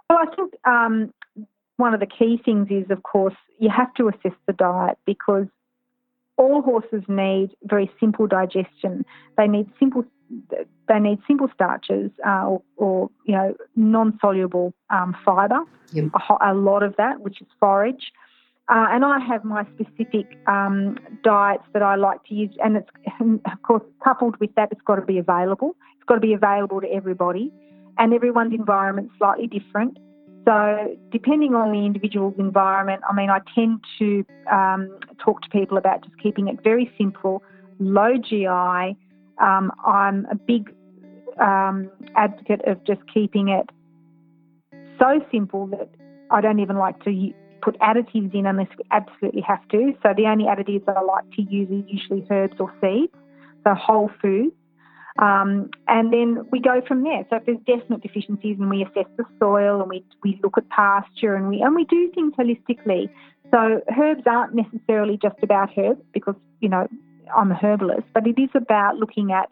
Well, 0.09 0.19
I 0.19 0.35
think 0.35 0.53
um, 0.65 1.13
one 1.79 1.93
of 1.93 2.01
the 2.01 2.05
key 2.05 2.39
things 2.43 2.67
is, 2.69 2.91
of 2.91 3.03
course, 3.03 3.35
you 3.57 3.69
have 3.69 3.93
to 3.93 4.09
assess 4.09 4.37
the 4.47 4.53
diet 4.53 4.97
because 5.05 5.47
all 6.35 6.61
horses 6.61 7.03
need 7.07 7.51
very 7.63 7.89
simple 7.99 8.27
digestion. 8.27 9.05
They 9.37 9.47
need 9.47 9.69
simple 9.79 10.03
they 10.87 10.99
need 10.99 11.17
simple 11.27 11.49
starches 11.55 12.11
uh, 12.23 12.45
or, 12.45 12.61
or, 12.77 13.09
you 13.25 13.33
know 13.33 13.55
non-soluble 13.75 14.73
um, 14.91 15.15
fibre. 15.25 15.61
Yep. 15.93 16.05
A, 16.29 16.51
a, 16.51 16.53
lot 16.53 16.83
of 16.83 16.95
that, 16.97 17.21
which 17.21 17.41
is 17.41 17.47
forage. 17.59 18.11
Uh, 18.67 18.85
and 18.91 19.03
I 19.03 19.17
have 19.19 19.43
my 19.43 19.65
specific 19.73 20.37
um, 20.45 20.99
diets 21.23 21.63
that 21.73 21.81
I 21.81 21.95
like 21.95 22.23
to 22.25 22.35
use, 22.35 22.55
and 22.63 22.77
it's 22.77 22.89
and 23.19 23.41
of 23.51 23.61
course 23.63 23.83
coupled 24.03 24.39
with 24.39 24.53
that, 24.55 24.69
it's 24.71 24.81
got 24.81 24.95
to 24.95 25.01
be 25.01 25.17
available. 25.17 25.75
It's 25.95 26.05
got 26.05 26.15
to 26.15 26.21
be 26.21 26.33
available 26.33 26.81
to 26.81 26.87
everybody, 26.87 27.51
and 27.97 28.13
everyone's 28.13 28.53
environment's 28.53 29.13
slightly 29.17 29.47
different. 29.47 29.97
So, 30.49 30.97
depending 31.11 31.53
on 31.53 31.71
the 31.71 31.85
individual's 31.85 32.33
environment, 32.39 33.03
I 33.07 33.13
mean, 33.13 33.29
I 33.29 33.37
tend 33.53 33.81
to 33.99 34.25
um, 34.51 34.97
talk 35.23 35.43
to 35.43 35.49
people 35.49 35.77
about 35.77 36.03
just 36.03 36.17
keeping 36.17 36.47
it 36.47 36.63
very 36.63 36.91
simple, 36.97 37.43
low 37.77 38.17
GI. 38.17 38.97
Um, 39.37 39.71
I'm 39.85 40.25
a 40.31 40.33
big 40.33 40.73
um, 41.39 41.91
advocate 42.15 42.61
of 42.65 42.83
just 42.83 43.01
keeping 43.13 43.49
it 43.49 43.69
so 44.97 45.23
simple 45.31 45.67
that 45.67 45.87
I 46.31 46.41
don't 46.41 46.59
even 46.59 46.77
like 46.77 46.99
to 47.03 47.31
put 47.61 47.77
additives 47.77 48.33
in 48.33 48.47
unless 48.47 48.69
we 48.75 48.85
absolutely 48.89 49.41
have 49.41 49.67
to. 49.67 49.93
So, 50.01 50.15
the 50.17 50.25
only 50.25 50.45
additives 50.45 50.83
that 50.87 50.97
I 50.97 51.01
like 51.01 51.29
to 51.35 51.43
use 51.43 51.69
are 51.69 51.87
usually 51.87 52.25
herbs 52.31 52.55
or 52.59 52.73
seeds, 52.81 53.13
so 53.63 53.75
whole 53.75 54.09
foods. 54.19 54.55
Um, 55.19 55.69
and 55.87 56.13
then 56.13 56.47
we 56.49 56.61
go 56.61 56.81
from 56.87 57.03
there. 57.03 57.25
So 57.29 57.35
if 57.35 57.45
there's 57.45 57.59
definite 57.67 58.01
deficiencies 58.01 58.57
and 58.57 58.69
we 58.69 58.83
assess 58.83 59.05
the 59.17 59.25
soil 59.37 59.81
and 59.81 59.89
we, 59.89 60.05
we 60.23 60.39
look 60.41 60.57
at 60.57 60.69
pasture 60.69 61.35
and 61.35 61.49
we, 61.49 61.61
and 61.61 61.75
we 61.75 61.83
do 61.83 62.09
things 62.15 62.33
holistically. 62.39 63.09
So 63.51 63.81
herbs 63.97 64.23
aren't 64.25 64.55
necessarily 64.55 65.19
just 65.21 65.35
about 65.43 65.77
herbs 65.77 66.01
because, 66.13 66.35
you 66.61 66.69
know, 66.69 66.87
I'm 67.35 67.51
a 67.51 67.55
herbalist, 67.55 68.07
but 68.13 68.27
it 68.27 68.39
is 68.39 68.49
about 68.55 68.95
looking 68.95 69.33
at 69.33 69.49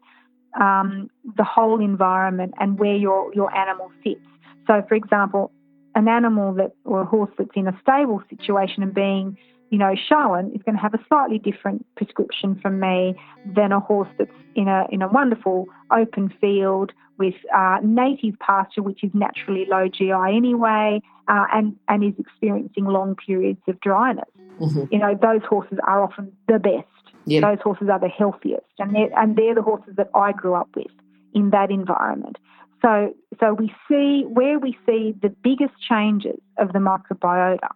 um, 0.59 1.09
the 1.35 1.43
whole 1.43 1.81
environment 1.81 2.53
and 2.59 2.79
where 2.79 2.95
your, 2.95 3.33
your 3.33 3.53
animal 3.53 3.91
sits. 4.03 4.21
So, 4.67 4.83
for 4.87 4.95
example, 4.95 5.51
an 5.95 6.07
animal 6.07 6.53
that 6.53 6.71
or 6.85 7.01
a 7.01 7.05
horse 7.05 7.31
that's 7.37 7.49
in 7.55 7.67
a 7.67 7.77
stable 7.81 8.23
situation 8.29 8.83
and 8.83 8.93
being 8.93 9.37
you 9.69 9.77
know, 9.77 9.95
shown 9.95 10.51
is 10.55 10.61
going 10.63 10.75
to 10.75 10.81
have 10.81 10.93
a 10.93 10.99
slightly 11.07 11.39
different 11.39 11.85
prescription 11.95 12.59
from 12.61 12.79
me 12.79 13.15
than 13.45 13.71
a 13.71 13.79
horse 13.79 14.09
that's 14.17 14.31
in 14.55 14.67
a 14.67 14.85
in 14.91 15.01
a 15.01 15.07
wonderful 15.07 15.67
open 15.91 16.33
field 16.39 16.91
with 17.17 17.35
uh, 17.55 17.77
native 17.83 18.37
pasture, 18.39 18.81
which 18.81 19.03
is 19.03 19.11
naturally 19.13 19.65
low 19.69 19.87
GI 19.87 20.11
anyway, 20.11 21.01
uh, 21.27 21.45
and 21.53 21.75
and 21.87 22.03
is 22.03 22.13
experiencing 22.17 22.85
long 22.85 23.15
periods 23.15 23.61
of 23.67 23.79
dryness. 23.81 24.29
Mm-hmm. 24.59 24.85
You 24.91 24.99
know, 24.99 25.17
those 25.21 25.41
horses 25.47 25.77
are 25.85 26.03
often 26.03 26.31
the 26.47 26.59
best. 26.59 26.87
Yep. 27.25 27.43
Those 27.43 27.61
horses 27.61 27.89
are 27.91 27.99
the 27.99 28.07
healthiest, 28.07 28.65
and 28.79 28.95
they're 28.95 29.09
and 29.19 29.35
they're 29.35 29.55
the 29.55 29.61
horses 29.61 29.95
that 29.97 30.09
I 30.15 30.31
grew 30.31 30.53
up 30.53 30.69
with 30.75 30.87
in 31.33 31.49
that 31.49 31.71
environment. 31.71 32.37
So 32.81 33.13
so 33.39 33.53
we 33.53 33.73
see 33.87 34.23
where 34.27 34.59
we 34.59 34.77
see 34.85 35.13
the 35.21 35.29
biggest 35.29 35.73
changes 35.81 36.39
of 36.57 36.73
the 36.73 36.79
microbiota 36.79 37.69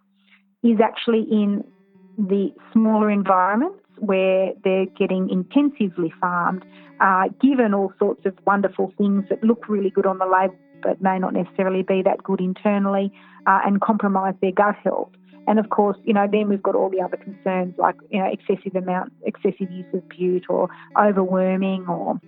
is 0.62 0.78
actually 0.80 1.26
in 1.30 1.64
the 2.18 2.52
smaller 2.72 3.10
environments 3.10 3.78
where 3.98 4.52
they're 4.64 4.86
getting 4.86 5.30
intensively 5.30 6.12
farmed, 6.20 6.64
uh, 7.00 7.28
given 7.40 7.74
all 7.74 7.92
sorts 7.98 8.26
of 8.26 8.34
wonderful 8.46 8.92
things 8.98 9.24
that 9.30 9.42
look 9.44 9.68
really 9.68 9.90
good 9.90 10.06
on 10.06 10.18
the 10.18 10.26
label 10.26 10.56
but 10.82 11.00
may 11.00 11.18
not 11.18 11.32
necessarily 11.32 11.82
be 11.82 12.02
that 12.02 12.22
good 12.22 12.40
internally 12.40 13.12
uh, 13.46 13.60
and 13.64 13.80
compromise 13.80 14.34
their 14.42 14.52
gut 14.52 14.74
health. 14.82 15.10
And 15.46 15.58
of 15.58 15.70
course, 15.70 15.96
you 16.04 16.12
know, 16.12 16.26
then 16.30 16.48
we've 16.48 16.62
got 16.62 16.74
all 16.74 16.88
the 16.88 17.00
other 17.00 17.16
concerns 17.16 17.74
like, 17.78 17.96
you 18.10 18.18
know, 18.18 18.30
excessive 18.30 18.76
amount, 18.76 19.12
excessive 19.24 19.70
use 19.70 19.86
of 19.92 20.08
bute 20.08 20.44
or 20.48 20.68
overworming 20.96 21.88
or, 21.88 22.20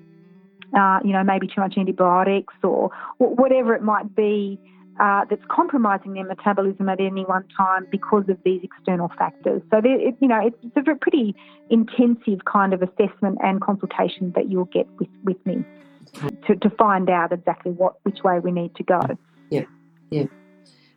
uh, 0.76 1.00
you 1.04 1.12
know, 1.12 1.22
maybe 1.22 1.46
too 1.46 1.60
much 1.60 1.74
antibiotics 1.76 2.54
or 2.62 2.90
whatever 3.18 3.74
it 3.74 3.82
might 3.82 4.14
be 4.16 4.58
uh, 5.00 5.24
that's 5.28 5.42
compromising 5.48 6.14
their 6.14 6.24
metabolism 6.24 6.88
at 6.88 7.00
any 7.00 7.24
one 7.24 7.44
time 7.56 7.86
because 7.90 8.24
of 8.28 8.38
these 8.44 8.60
external 8.62 9.10
factors. 9.18 9.62
So, 9.70 9.80
it, 9.84 10.16
you 10.20 10.28
know, 10.28 10.46
it's, 10.46 10.56
it's 10.62 10.88
a 10.88 10.94
pretty 10.94 11.34
intensive 11.70 12.44
kind 12.44 12.72
of 12.72 12.82
assessment 12.82 13.38
and 13.42 13.60
consultation 13.60 14.32
that 14.36 14.48
you'll 14.50 14.66
get 14.66 14.86
with, 14.98 15.08
with 15.24 15.44
me 15.44 15.64
to, 16.46 16.56
to 16.56 16.70
find 16.70 17.10
out 17.10 17.32
exactly 17.32 17.72
what 17.72 17.94
which 18.02 18.22
way 18.22 18.38
we 18.38 18.52
need 18.52 18.74
to 18.76 18.82
go. 18.82 19.00
Yeah, 19.50 19.64
yeah. 20.10 20.26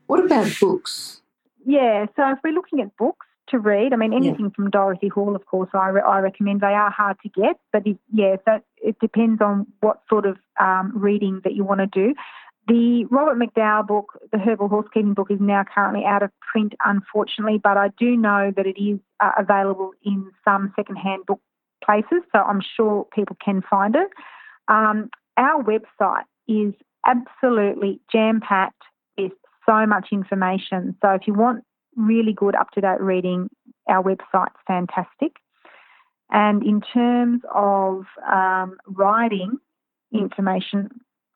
What 0.08 0.24
about 0.24 0.48
books? 0.60 1.22
Yeah, 1.66 2.06
so 2.16 2.32
if 2.32 2.40
we're 2.44 2.54
looking 2.54 2.80
at 2.82 2.96
books 2.98 3.26
to 3.50 3.60
read, 3.60 3.94
I 3.94 3.96
mean, 3.96 4.14
anything 4.14 4.46
yeah. 4.46 4.52
from 4.56 4.70
Dorothy 4.70 5.08
Hall, 5.08 5.36
of 5.36 5.46
course, 5.46 5.70
I, 5.74 5.90
re- 5.90 6.02
I 6.02 6.20
recommend. 6.20 6.62
They 6.62 6.68
are 6.68 6.90
hard 6.92 7.18
to 7.24 7.30
get, 7.30 7.60
but 7.74 7.86
it, 7.86 7.98
yeah, 8.14 8.38
so 8.46 8.60
it 8.78 9.00
depends 9.00 9.42
on 9.42 9.68
what 9.82 10.02
sort 10.10 10.26
of 10.26 10.38
um, 10.60 10.94
reading 10.96 11.42
that 11.44 11.54
you 11.54 11.64
want 11.64 11.80
to 11.80 11.88
do. 11.88 12.14
The 12.68 13.06
Robert 13.10 13.38
McDowell 13.38 13.88
book, 13.88 14.20
the 14.32 14.38
Herbal 14.38 14.68
Horsekeeping 14.68 15.14
book, 15.14 15.32
is 15.32 15.40
now 15.40 15.64
currently 15.74 16.04
out 16.06 16.22
of 16.22 16.32
print, 16.52 16.74
unfortunately, 16.86 17.60
but 17.64 17.78
I 17.78 17.90
do 17.98 18.18
know 18.18 18.52
that 18.56 18.66
it 18.66 18.78
is 18.82 19.00
uh, 19.22 19.32
available 19.38 19.92
in 20.04 20.32
some 20.44 20.74
secondhand 20.76 21.26
book 21.26 21.40
places, 21.84 22.24
so 22.34 22.40
I'm 22.40 22.62
sure 22.76 23.08
people 23.14 23.38
can 23.44 23.62
find 23.70 23.96
it. 23.96 24.10
Um, 24.68 25.10
our 25.38 25.64
website 25.64 26.24
is 26.50 26.74
absolutely 27.06 28.02
jam 28.12 28.42
packed 28.42 28.84
with 29.18 29.32
so 29.66 29.86
much 29.86 30.10
information. 30.12 30.98
So 31.02 31.12
if 31.12 31.22
you 31.26 31.34
want 31.34 31.64
really 31.96 32.34
good 32.34 32.56
up 32.56 32.72
to 32.72 32.82
date 32.82 33.00
reading, 33.00 33.50
our 33.88 34.04
website's 34.04 34.60
fantastic. 34.68 35.38
And 36.30 36.64
in 36.64 36.82
terms 36.82 37.42
of 37.54 38.04
um, 38.30 38.78
writing 38.88 39.58
information, 40.12 40.90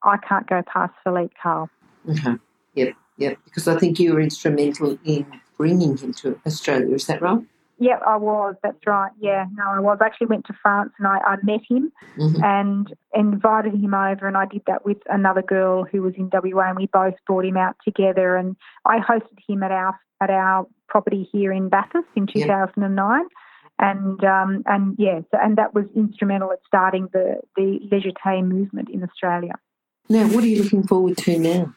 I 0.04 0.18
can't 0.18 0.48
go 0.48 0.62
past 0.64 0.94
Philippe 1.04 1.34
Karl. 1.42 1.70
Okay. 2.10 2.36
Yep, 2.76 2.94
yep. 3.18 3.38
Because 3.46 3.68
I 3.68 3.78
think 3.78 4.00
you 4.00 4.14
were 4.14 4.22
instrumental 4.22 4.98
in 5.04 5.26
bringing 5.58 5.98
him 5.98 6.14
to 6.14 6.40
Australia. 6.46 6.94
Is 6.96 7.06
that 7.08 7.22
right? 7.22 7.42
Yep, 7.82 8.02
I 8.06 8.16
was. 8.16 8.56
That's 8.62 8.86
right. 8.86 9.12
Yeah, 9.20 9.46
no, 9.56 9.64
I 9.66 9.80
was. 9.80 9.98
I 10.02 10.06
actually 10.06 10.28
went 10.28 10.46
to 10.46 10.54
France 10.62 10.92
and 11.00 11.08
I, 11.08 11.18
I 11.26 11.38
met 11.42 11.62
him 11.68 11.92
mm-hmm. 12.16 12.44
and 12.44 12.94
invited 13.12 13.74
him 13.74 13.96
over, 13.96 14.28
and 14.28 14.38
I 14.38 14.46
did 14.46 14.62
that 14.68 14.86
with 14.86 14.98
another 15.10 15.42
girl 15.42 15.84
who 15.84 16.04
was 16.04 16.14
in 16.16 16.30
WA, 16.32 16.70
and 16.70 16.78
we 16.78 16.86
both 16.86 17.16
brought 17.26 17.44
him 17.44 17.58
out 17.58 17.76
together. 17.84 18.36
And 18.36 18.56
I 18.86 19.00
hosted 19.00 19.40
him 19.48 19.64
at 19.64 19.72
our 19.72 20.00
at 20.22 20.30
our 20.30 20.68
property 20.88 21.28
here 21.32 21.52
in 21.52 21.70
Bathurst 21.70 22.08
in 22.16 22.28
2009. 22.28 23.20
Yep. 23.20 23.28
And 23.80 24.24
um, 24.24 24.62
and 24.68 24.96
yeah, 25.00 25.22
so, 25.32 25.40
and 25.42 25.58
that 25.58 25.74
was 25.74 25.86
instrumental 25.96 26.52
at 26.52 26.60
starting 26.68 27.08
the 27.14 27.40
the 27.56 27.80
Légèreté 27.92 28.48
movement 28.48 28.90
in 28.92 29.04
Australia. 29.04 29.54
Now, 30.10 30.28
what 30.28 30.44
are 30.44 30.48
you 30.48 30.64
looking 30.64 30.86
forward 30.88 31.18
to 31.20 31.40
now? 31.40 31.74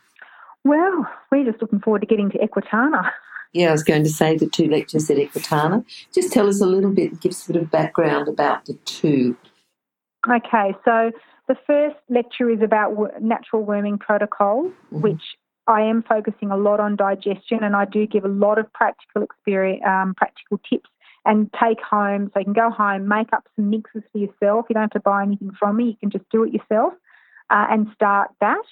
Well, 0.65 1.09
we're 1.31 1.45
just 1.45 1.61
looking 1.61 1.81
forward 1.81 2.01
to 2.01 2.07
getting 2.07 2.31
to 2.31 2.39
Equitana. 2.39 3.11
Yeah, 3.53 3.69
I 3.69 3.73
was 3.73 3.85
going 3.85 4.03
to 4.03 4.11
say 4.11 4.37
the 4.37 4.49
two 4.49 4.67
lectures 4.67 5.09
at 5.11 5.17
Equitana. 5.17 5.85
Just 6.13 6.33
tell 6.33 6.49
us 6.49 6.61
a 6.61 6.67
little 6.67 6.91
bit, 6.91 7.21
give 7.21 7.31
us 7.31 7.49
a 7.49 7.53
bit 7.53 7.63
of 7.63 7.71
background 7.71 8.29
about 8.29 8.65
the 8.65 8.75
two. 8.85 9.37
Okay, 10.29 10.75
so 10.85 11.13
the 11.47 11.55
first 11.67 11.97
lecture 12.09 12.51
is 12.51 12.61
about 12.63 13.23
natural 13.23 13.63
worming 13.63 13.99
protocols, 13.99 14.73
mm-hmm. 14.87 15.03
which 15.03 15.23
I 15.67 15.83
am 15.83 16.03
focusing 16.03 16.51
a 16.51 16.57
lot 16.57 16.81
on 16.81 16.97
digestion, 16.97 17.63
and 17.63 17.77
I 17.77 17.85
do 17.85 18.07
give 18.07 18.25
a 18.25 18.29
lot 18.29 18.59
of 18.59 18.73
practical 18.73 19.23
experience, 19.23 19.83
um, 19.87 20.15
practical 20.17 20.59
tips, 20.69 20.91
and 21.25 21.51
take 21.63 21.81
home. 21.81 22.31
So 22.33 22.41
you 22.41 22.45
can 22.47 22.55
go 22.55 22.71
home, 22.71 23.07
make 23.07 23.33
up 23.33 23.47
some 23.57 23.71
mixes 23.71 24.03
for 24.13 24.19
yourself. 24.19 24.67
You 24.69 24.75
don't 24.75 24.83
have 24.83 24.91
to 24.91 25.01
buy 25.01 25.23
anything 25.23 25.53
from 25.59 25.77
me. 25.77 25.85
You 25.85 25.97
can 26.01 26.11
just 26.11 26.29
do 26.31 26.45
it 26.45 26.53
yourself, 26.53 26.95
uh, 27.51 27.67
and 27.71 27.89
start 27.95 28.31
that. 28.41 28.63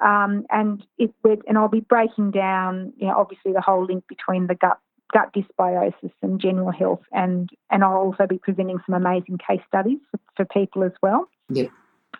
Um, 0.00 0.46
and 0.50 0.84
it 0.98 1.14
and 1.24 1.56
I'll 1.56 1.68
be 1.68 1.80
breaking 1.80 2.32
down, 2.32 2.92
you 2.96 3.06
know, 3.06 3.16
obviously 3.16 3.52
the 3.52 3.60
whole 3.60 3.84
link 3.84 4.04
between 4.08 4.48
the 4.48 4.54
gut 4.54 4.78
gut 5.12 5.32
dysbiosis 5.34 6.12
and 6.22 6.40
general 6.40 6.72
health, 6.72 7.02
and 7.12 7.50
and 7.70 7.84
I'll 7.84 7.98
also 7.98 8.26
be 8.26 8.38
presenting 8.38 8.78
some 8.84 8.94
amazing 8.94 9.38
case 9.38 9.60
studies 9.68 9.98
for, 10.10 10.20
for 10.36 10.44
people 10.46 10.82
as 10.82 10.92
well. 11.02 11.28
Yep. 11.50 11.70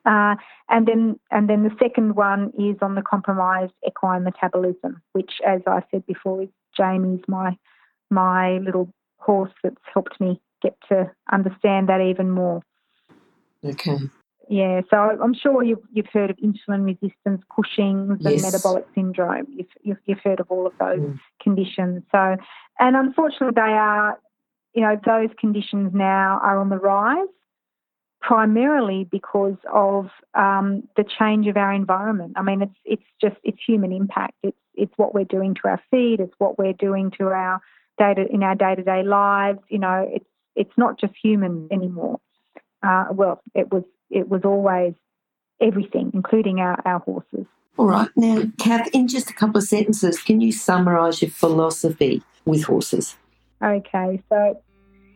Uh, 0.04 0.34
and 0.68 0.86
then 0.86 1.18
and 1.30 1.48
then 1.48 1.62
the 1.64 1.74
second 1.80 2.16
one 2.16 2.52
is 2.58 2.76
on 2.82 2.94
the 2.94 3.02
compromised 3.02 3.72
equine 3.86 4.24
metabolism, 4.24 5.02
which, 5.12 5.32
as 5.46 5.60
I 5.66 5.82
said 5.90 6.06
before, 6.06 6.42
is 6.42 6.48
Jamie's 6.76 7.22
my 7.28 7.56
my 8.10 8.58
little 8.58 8.92
horse 9.18 9.52
that's 9.62 9.76
helped 9.92 10.20
me 10.20 10.40
get 10.60 10.76
to 10.88 11.10
understand 11.32 11.88
that 11.88 12.00
even 12.00 12.30
more. 12.30 12.62
Okay. 13.64 13.98
Yeah, 14.48 14.82
so 14.90 14.96
I'm 14.96 15.34
sure 15.34 15.62
you've, 15.62 15.82
you've 15.92 16.08
heard 16.12 16.30
of 16.30 16.36
insulin 16.38 16.84
resistance, 16.84 17.42
Cushing's, 17.54 18.18
yes. 18.20 18.32
and 18.32 18.42
metabolic 18.42 18.86
syndrome. 18.94 19.46
You've, 19.48 19.68
you've, 19.82 19.98
you've, 20.04 20.18
heard 20.22 20.40
of 20.40 20.50
all 20.50 20.66
of 20.66 20.72
those 20.78 20.98
mm. 20.98 21.18
conditions. 21.40 22.02
So, 22.10 22.36
and 22.78 22.96
unfortunately, 22.96 23.54
they 23.54 23.60
are, 23.60 24.18
you 24.74 24.82
know, 24.82 24.98
those 25.06 25.30
conditions 25.38 25.92
now 25.94 26.40
are 26.42 26.58
on 26.58 26.70
the 26.70 26.78
rise, 26.78 27.28
primarily 28.20 29.06
because 29.10 29.56
of 29.72 30.08
um, 30.34 30.84
the 30.96 31.04
change 31.18 31.46
of 31.46 31.56
our 31.56 31.72
environment. 31.72 32.34
I 32.36 32.42
mean, 32.42 32.62
it's 32.62 32.76
it's 32.84 33.02
just 33.20 33.36
it's 33.44 33.58
human 33.66 33.92
impact. 33.92 34.34
It's 34.42 34.56
it's 34.74 34.92
what 34.96 35.14
we're 35.14 35.24
doing 35.24 35.54
to 35.54 35.68
our 35.68 35.82
feed. 35.90 36.20
It's 36.20 36.34
what 36.38 36.58
we're 36.58 36.72
doing 36.72 37.10
to 37.18 37.28
our 37.28 37.60
data 37.98 38.26
in 38.30 38.42
our 38.42 38.54
day 38.54 38.74
to 38.74 38.82
day 38.82 39.02
lives. 39.02 39.60
You 39.68 39.78
know, 39.78 40.08
it's 40.10 40.26
it's 40.56 40.76
not 40.76 41.00
just 41.00 41.14
human 41.22 41.68
anymore. 41.70 42.20
Uh, 42.82 43.06
well, 43.12 43.40
it 43.54 43.72
was 43.72 43.84
it 44.12 44.28
was 44.28 44.42
always 44.44 44.94
everything, 45.60 46.10
including 46.14 46.60
our, 46.60 46.80
our 46.84 47.00
horses. 47.00 47.46
All 47.78 47.86
right. 47.86 48.08
Now, 48.16 48.42
Kath, 48.58 48.88
in 48.92 49.08
just 49.08 49.30
a 49.30 49.32
couple 49.32 49.58
of 49.58 49.64
sentences, 49.64 50.22
can 50.22 50.40
you 50.40 50.52
summarise 50.52 51.22
your 51.22 51.30
philosophy 51.30 52.22
with 52.44 52.64
horses? 52.64 53.16
Okay. 53.62 54.22
So 54.28 54.62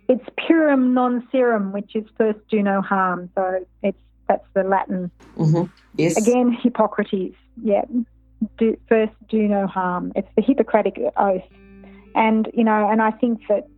it's 0.08 0.24
purum 0.38 0.92
non 0.94 1.28
serum, 1.30 1.72
which 1.72 1.94
is 1.94 2.04
first 2.16 2.38
do 2.48 2.62
no 2.62 2.80
harm. 2.80 3.30
So 3.34 3.64
it's 3.82 3.98
that's 4.28 4.46
the 4.54 4.64
Latin. 4.64 5.10
Mm-hmm. 5.36 5.70
Yes. 5.96 6.16
Again, 6.16 6.52
Hippocrates. 6.52 7.36
Yeah. 7.62 7.84
Do, 8.58 8.76
first 8.88 9.12
do 9.28 9.46
no 9.46 9.66
harm. 9.66 10.12
It's 10.16 10.28
the 10.36 10.42
Hippocratic 10.42 10.98
oath. 11.16 11.42
And, 12.14 12.48
you 12.54 12.64
know, 12.64 12.88
and 12.90 13.02
I 13.02 13.10
think 13.10 13.42
that 13.48 13.68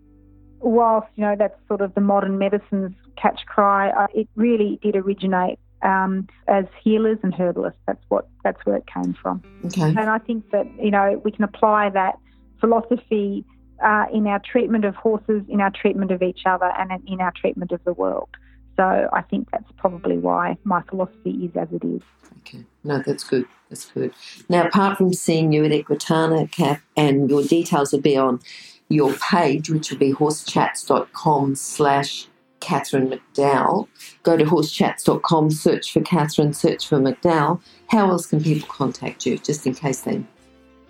whilst, 0.61 1.09
you 1.17 1.25
know, 1.25 1.37
that's 1.37 1.59
sort 1.67 1.81
of 1.81 1.95
the 1.95 2.01
modern 2.01 2.39
medicine's 2.39 2.95
catch 3.21 3.41
cry, 3.47 3.91
uh, 3.91 4.07
it 4.15 4.29
really 4.37 4.79
did 4.83 4.97
originate 4.97 5.59
um, 5.83 6.29
as 6.47 6.65
healers 6.83 7.19
and 7.23 7.35
herbalists. 7.35 7.81
That's 7.87 8.03
what 8.09 8.29
that's 8.45 8.65
where 8.65 8.77
it 8.77 8.85
came 8.87 9.15
from. 9.21 9.43
Okay. 9.67 9.83
And 9.83 9.99
I 9.99 10.19
think 10.19 10.51
that 10.51 10.67
you 10.83 10.91
know 10.91 11.21
we 11.25 11.31
can 11.31 11.45
apply 11.45 11.91
that 11.91 12.19
philosophy 12.61 13.45
uh, 13.85 14.07
in 14.13 14.27
our 14.27 14.41
treatment 14.41 14.85
of 14.85 14.95
horses, 14.95 15.43
in 15.49 15.61
our 15.61 15.71
treatment 15.71 16.11
of 16.11 16.23
each 16.23 16.43
other, 16.47 16.71
and 16.79 16.91
in 17.07 17.21
our 17.21 17.33
treatment 17.33 17.73
of 17.73 17.83
the 17.85 17.93
world. 17.93 18.29
So 18.77 19.09
I 19.13 19.23
think 19.23 19.51
that's 19.51 19.71
probably 19.77 20.19
why 20.19 20.57
my 20.65 20.83
philosophy 20.83 21.31
is 21.31 21.57
as 21.57 21.69
it 21.73 21.85
is. 21.85 22.03
Okay, 22.41 22.65
no, 22.85 23.03
that's 23.05 23.25
good. 23.25 23.47
That's 23.69 23.87
good. 23.87 24.15
Now, 24.49 24.67
apart 24.67 24.97
from 24.97 25.13
seeing 25.13 25.53
you 25.53 25.65
at 25.65 25.73
Equitana, 25.73 26.51
Kath, 26.51 26.83
and 26.97 27.29
your 27.29 27.43
details 27.43 27.93
will 27.93 28.01
be 28.01 28.17
on 28.17 28.41
your 28.89 29.13
page, 29.15 29.69
which 29.69 29.91
will 29.91 29.99
be 29.99 30.13
horsechats.com 30.13 31.57
slash 31.57 32.29
Catherine 32.61 33.09
McDowell. 33.09 33.89
Go 34.23 34.37
to 34.37 34.45
horsechats.com, 34.45 35.51
search 35.51 35.93
for 35.93 36.01
Catherine, 36.01 36.53
search 36.53 36.87
for 36.87 36.99
McDowell. 36.99 37.61
How 37.89 38.11
else 38.11 38.27
can 38.27 38.43
people 38.43 38.69
contact 38.69 39.27
you, 39.27 39.39
just 39.39 39.67
in 39.67 39.75
case 39.75 40.03
they... 40.03 40.25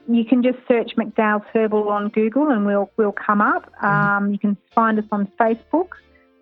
You 0.09 0.24
can 0.24 0.42
just 0.42 0.59
search 0.66 0.96
McDowell's 0.96 1.44
Herbal 1.52 1.88
on 1.88 2.09
Google 2.09 2.50
and 2.50 2.64
we'll, 2.64 2.90
we'll 2.96 3.12
come 3.12 3.42
up. 3.42 3.70
Mm-hmm. 3.83 3.87
Um, 3.87 4.33
you 4.33 4.38
can 4.38 4.57
find 4.74 4.98
us 4.98 5.04
on 5.12 5.26
Facebook, 5.38 5.90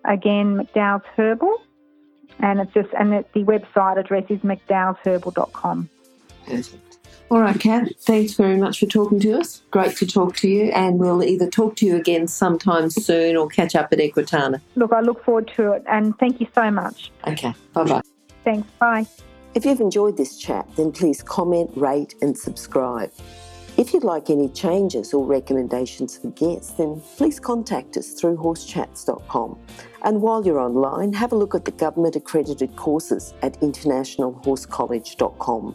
again, 0.04 0.56
McDowell's 0.56 1.04
Herbal. 1.16 1.62
And 2.38 2.60
it's 2.60 2.72
just, 2.74 2.90
and 2.98 3.12
it, 3.14 3.32
the 3.32 3.44
website 3.44 3.98
address 3.98 4.24
is 4.28 4.38
mcdowellsherbal.com. 4.40 5.88
Perfect. 6.46 6.85
All 7.28 7.40
right, 7.40 7.58
Kath, 7.58 7.90
thanks 8.02 8.34
very 8.34 8.56
much 8.56 8.78
for 8.78 8.86
talking 8.86 9.18
to 9.18 9.40
us. 9.40 9.62
Great 9.72 9.96
to 9.96 10.06
talk 10.06 10.36
to 10.36 10.48
you, 10.48 10.70
and 10.70 11.00
we'll 11.00 11.24
either 11.24 11.50
talk 11.50 11.74
to 11.76 11.86
you 11.86 11.96
again 11.96 12.28
sometime 12.28 12.88
soon 12.88 13.36
or 13.36 13.48
catch 13.48 13.74
up 13.74 13.92
at 13.92 13.98
Equitana. 13.98 14.60
Look, 14.76 14.92
I 14.92 15.00
look 15.00 15.24
forward 15.24 15.50
to 15.56 15.72
it, 15.72 15.82
and 15.88 16.16
thank 16.18 16.40
you 16.40 16.46
so 16.54 16.70
much. 16.70 17.10
Okay, 17.26 17.52
bye 17.72 17.82
bye. 17.82 18.02
Thanks, 18.44 18.70
bye. 18.78 19.04
If 19.54 19.64
you've 19.64 19.80
enjoyed 19.80 20.16
this 20.16 20.38
chat, 20.38 20.68
then 20.76 20.92
please 20.92 21.20
comment, 21.20 21.72
rate, 21.74 22.14
and 22.22 22.38
subscribe. 22.38 23.10
If 23.76 23.92
you'd 23.92 24.04
like 24.04 24.30
any 24.30 24.48
changes 24.50 25.12
or 25.12 25.26
recommendations 25.26 26.16
for 26.16 26.30
guests, 26.30 26.74
then 26.74 27.02
please 27.16 27.40
contact 27.40 27.96
us 27.96 28.12
through 28.12 28.36
horsechats.com. 28.36 29.58
And 30.04 30.22
while 30.22 30.46
you're 30.46 30.60
online, 30.60 31.12
have 31.14 31.32
a 31.32 31.36
look 31.36 31.56
at 31.56 31.64
the 31.64 31.72
government 31.72 32.14
accredited 32.14 32.76
courses 32.76 33.34
at 33.42 33.60
internationalhorsecollege.com 33.60 35.74